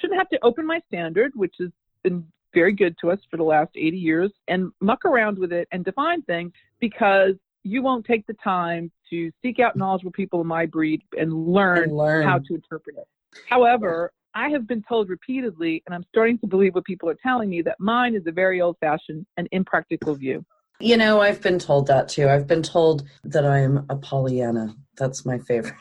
Shouldn't 0.00 0.18
have 0.18 0.28
to 0.30 0.38
open 0.42 0.66
my 0.66 0.80
standard, 0.86 1.32
which 1.34 1.54
has 1.58 1.70
been 2.02 2.26
very 2.56 2.72
good 2.72 2.96
to 3.02 3.10
us 3.10 3.18
for 3.30 3.36
the 3.36 3.42
last 3.42 3.70
80 3.76 3.98
years, 3.98 4.32
and 4.48 4.72
muck 4.80 5.04
around 5.04 5.38
with 5.38 5.52
it 5.52 5.68
and 5.72 5.84
define 5.84 6.22
things 6.22 6.52
because 6.80 7.34
you 7.64 7.82
won't 7.82 8.06
take 8.06 8.26
the 8.26 8.36
time 8.42 8.90
to 9.10 9.30
seek 9.42 9.60
out 9.60 9.76
knowledgeable 9.76 10.12
people 10.12 10.40
in 10.40 10.46
my 10.46 10.64
breed 10.64 11.02
and 11.18 11.46
learn, 11.46 11.82
and 11.82 11.96
learn. 11.96 12.24
how 12.24 12.38
to 12.38 12.54
interpret 12.54 12.96
it. 12.96 13.06
However, 13.50 14.10
I 14.34 14.48
have 14.48 14.66
been 14.66 14.82
told 14.88 15.10
repeatedly, 15.10 15.82
and 15.84 15.94
I'm 15.94 16.04
starting 16.08 16.38
to 16.38 16.46
believe 16.46 16.74
what 16.74 16.84
people 16.84 17.10
are 17.10 17.18
telling 17.22 17.50
me, 17.50 17.60
that 17.62 17.76
mine 17.78 18.14
is 18.14 18.22
a 18.26 18.32
very 18.32 18.62
old 18.62 18.78
fashioned 18.80 19.26
and 19.36 19.46
impractical 19.52 20.14
view. 20.14 20.42
You 20.80 20.96
know, 20.96 21.20
I've 21.20 21.42
been 21.42 21.58
told 21.58 21.86
that 21.88 22.08
too. 22.08 22.28
I've 22.28 22.46
been 22.46 22.62
told 22.62 23.04
that 23.24 23.44
I'm 23.44 23.84
a 23.90 23.96
Pollyanna. 23.96 24.74
That's 24.96 25.26
my 25.26 25.38
favorite. 25.38 25.74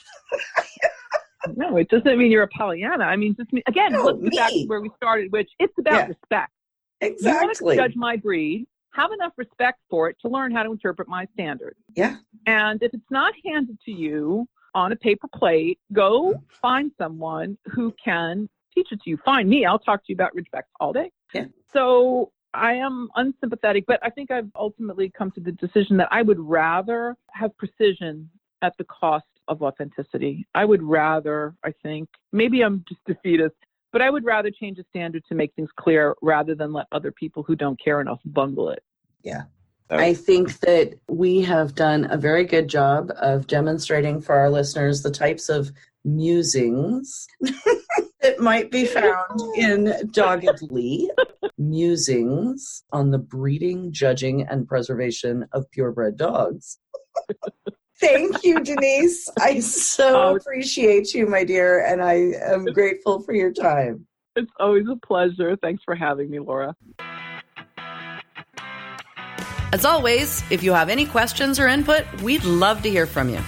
no, 1.56 1.78
it 1.78 1.90
doesn't 1.90 2.18
mean 2.18 2.32
you're 2.32 2.44
a 2.44 2.48
Pollyanna. 2.48 3.06
I 3.06 3.16
mean, 3.16 3.36
just 3.36 3.52
me, 3.54 3.62
again, 3.68 3.94
no, 3.94 4.04
let's 4.04 4.36
back 4.36 4.52
to 4.52 4.66
where 4.66 4.82
we 4.82 4.90
started, 4.98 5.32
which 5.32 5.50
it's 5.60 5.74
about 5.78 5.94
yeah. 5.94 6.08
respect. 6.08 6.52
Exactly. 7.06 7.32
You 7.32 7.66
want 7.66 7.78
to 7.78 7.84
judge 7.84 7.96
my 7.96 8.16
breed, 8.16 8.68
have 8.94 9.12
enough 9.12 9.34
respect 9.38 9.80
for 9.90 10.10
it 10.10 10.18
to 10.22 10.30
learn 10.30 10.54
how 10.54 10.64
to 10.64 10.72
interpret 10.72 11.08
my 11.08 11.28
standard. 11.34 11.76
Yeah. 11.96 12.18
And 12.46 12.82
if 12.82 12.94
it's 12.94 13.12
not 13.12 13.34
handed 13.46 13.80
to 13.86 13.92
you 13.92 14.48
on 14.74 14.92
a 14.92 14.96
paper 14.96 15.28
plate, 15.34 15.80
go 15.94 16.42
find 16.62 16.92
someone 16.98 17.58
who 17.66 17.94
can 18.04 18.50
teach 18.74 18.88
it 18.92 19.02
to 19.04 19.10
you. 19.10 19.18
Find 19.24 19.50
me. 19.50 19.66
I'll 19.66 19.80
talk 19.80 20.00
to 20.02 20.06
you 20.10 20.16
about 20.16 20.36
Ridgebacks 20.36 20.64
all 20.80 20.94
day. 20.94 21.12
Yeah. 21.34 21.46
So 21.74 22.32
I 22.54 22.74
am 22.74 23.10
unsympathetic, 23.16 23.86
but 23.86 24.00
I 24.04 24.10
think 24.10 24.32
I've 24.32 24.50
ultimately 24.56 25.12
come 25.18 25.32
to 25.32 25.42
the 25.42 25.52
decision 25.52 25.98
that 25.98 26.08
I 26.12 26.22
would 26.22 26.40
rather 26.40 27.16
have 27.32 27.56
precision 27.58 28.30
at 28.62 28.74
the 28.78 28.86
cost 28.86 29.26
of 29.48 29.62
authenticity. 29.62 30.48
I 30.56 30.66
would 30.66 30.82
rather, 30.82 31.54
I 31.64 31.74
think, 31.84 32.10
maybe 32.32 32.62
I'm 32.62 32.84
just 32.88 33.02
defeatist, 33.06 33.56
but 33.96 34.02
I 34.02 34.10
would 34.10 34.26
rather 34.26 34.52
change 34.52 34.76
the 34.76 34.84
standard 34.90 35.24
to 35.30 35.36
make 35.36 35.56
things 35.56 35.70
clear 35.78 36.16
rather 36.22 36.54
than 36.54 36.74
let 36.74 36.86
other 36.92 37.14
people 37.14 37.44
who 37.44 37.56
don't 37.56 37.80
care 37.82 38.02
enough 38.02 38.20
bungle 38.26 38.70
it. 38.70 38.84
Yeah. 39.24 39.44
I 39.90 40.14
think 40.14 40.60
that 40.60 40.96
we 41.08 41.40
have 41.44 41.76
done 41.76 42.12
a 42.12 42.18
very 42.18 42.44
good 42.44 42.68
job 42.68 43.10
of 43.22 43.48
demonstrating 43.48 44.20
for 44.20 44.36
our 44.36 44.50
listeners 44.50 45.02
the 45.02 45.12
types 45.12 45.48
of 45.48 45.72
musings 46.04 47.26
that 48.22 48.38
might 48.38 48.70
be 48.70 48.86
found 48.86 49.40
in 49.56 49.94
Doggedly 50.12 51.08
musings 51.58 52.84
on 52.92 53.12
the 53.12 53.20
breeding, 53.20 53.94
judging, 53.94 54.42
and 54.42 54.68
preservation 54.68 55.48
of 55.54 55.72
purebred 55.72 56.18
dogs. 56.18 56.80
Thank 58.00 58.44
you, 58.44 58.60
Denise. 58.62 59.30
I 59.40 59.60
so 59.62 60.36
appreciate 60.36 61.14
you, 61.14 61.28
my 61.28 61.44
dear, 61.44 61.86
and 61.86 62.02
I 62.02 62.34
am 62.42 62.66
grateful 62.66 63.22
for 63.22 63.34
your 63.34 63.52
time. 63.54 64.06
It's 64.36 64.52
always 64.60 64.86
a 64.90 64.98
pleasure. 64.98 65.56
Thanks 65.62 65.84
for 65.84 65.96
having 65.96 66.30
me, 66.30 66.40
Laura. 66.40 66.76
As 69.72 69.84
always, 69.84 70.44
if 70.50 70.64
you 70.64 70.74
have 70.74 70.90
any 70.90 71.06
questions 71.06 71.60
or 71.60 71.68
input, 71.68 72.06
we'd 72.22 72.44
love 72.44 72.82
to 72.84 72.90
hear 72.90 73.06
from 73.06 73.30
you. 73.30 73.40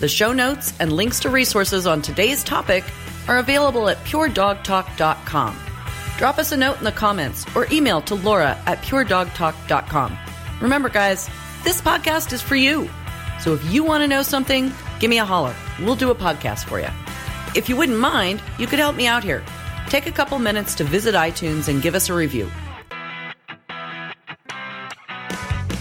The 0.00 0.08
show 0.08 0.32
notes 0.32 0.72
and 0.80 0.92
links 0.92 1.20
to 1.20 1.30
resources 1.30 1.86
on 1.86 2.02
today's 2.02 2.44
topic 2.44 2.84
are 3.28 3.38
available 3.38 3.88
at 3.88 3.98
puredogtalk.com. 3.98 5.58
Drop 6.18 6.38
us 6.38 6.52
a 6.52 6.56
note 6.56 6.78
in 6.78 6.84
the 6.84 6.92
comments 6.92 7.44
or 7.56 7.66
email 7.72 8.00
to 8.02 8.14
laura 8.14 8.58
at 8.66 8.78
puredogtalk.com. 8.82 10.18
Remember, 10.60 10.88
guys, 10.88 11.28
this 11.64 11.80
podcast 11.80 12.32
is 12.32 12.42
for 12.42 12.56
you. 12.56 12.88
So 13.40 13.54
if 13.54 13.64
you 13.72 13.84
want 13.84 14.02
to 14.02 14.08
know 14.08 14.22
something, 14.22 14.72
give 15.00 15.10
me 15.10 15.18
a 15.18 15.24
holler. 15.24 15.54
We'll 15.80 15.96
do 15.96 16.10
a 16.10 16.14
podcast 16.14 16.64
for 16.64 16.80
you. 16.80 16.88
If 17.54 17.68
you 17.68 17.76
wouldn't 17.76 17.98
mind, 17.98 18.42
you 18.58 18.66
could 18.66 18.78
help 18.78 18.96
me 18.96 19.06
out 19.06 19.22
here. 19.22 19.44
Take 19.88 20.06
a 20.06 20.12
couple 20.12 20.38
minutes 20.38 20.74
to 20.76 20.84
visit 20.84 21.14
iTunes 21.14 21.68
and 21.68 21.82
give 21.82 21.94
us 21.94 22.08
a 22.08 22.14
review. 22.14 22.50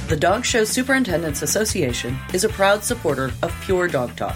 The 0.10 0.18
Dog 0.18 0.46
Show 0.46 0.64
Superintendents 0.66 1.42
Association 1.42 2.18
is 2.34 2.44
a 2.44 2.50
proud 2.50 2.84
supporter 2.84 3.32
of 3.42 3.56
Pure 3.62 3.88
Dog 3.88 4.16
Talk. 4.16 4.36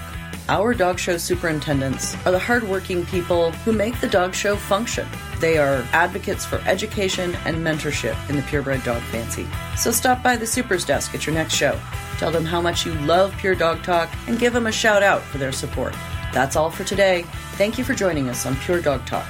Our 0.49 0.73
dog 0.73 0.97
show 0.97 1.17
superintendents 1.17 2.15
are 2.25 2.31
the 2.31 2.39
hardworking 2.39 3.05
people 3.05 3.51
who 3.51 3.73
make 3.73 3.99
the 3.99 4.07
dog 4.07 4.33
show 4.33 4.55
function. 4.55 5.05
They 5.41 5.57
are 5.57 5.85
advocates 5.91 6.45
for 6.45 6.59
education 6.59 7.35
and 7.43 7.57
mentorship 7.57 8.17
in 8.29 8.37
the 8.37 8.41
purebred 8.43 8.83
dog 8.85 9.01
fancy. 9.03 9.45
So 9.75 9.91
stop 9.91 10.23
by 10.23 10.37
the 10.37 10.47
Super's 10.47 10.85
desk 10.85 11.13
at 11.13 11.25
your 11.25 11.35
next 11.35 11.53
show. 11.53 11.77
Tell 12.17 12.31
them 12.31 12.45
how 12.45 12.61
much 12.61 12.85
you 12.85 12.93
love 13.01 13.35
Pure 13.37 13.55
Dog 13.55 13.83
Talk 13.83 14.09
and 14.27 14.39
give 14.39 14.53
them 14.53 14.67
a 14.67 14.71
shout 14.71 15.03
out 15.03 15.21
for 15.21 15.37
their 15.37 15.51
support. 15.51 15.93
That's 16.33 16.55
all 16.55 16.71
for 16.71 16.83
today. 16.83 17.23
Thank 17.53 17.77
you 17.77 17.83
for 17.83 17.93
joining 17.93 18.29
us 18.29 18.45
on 18.45 18.55
Pure 18.57 18.81
Dog 18.81 19.05
Talk. 19.05 19.27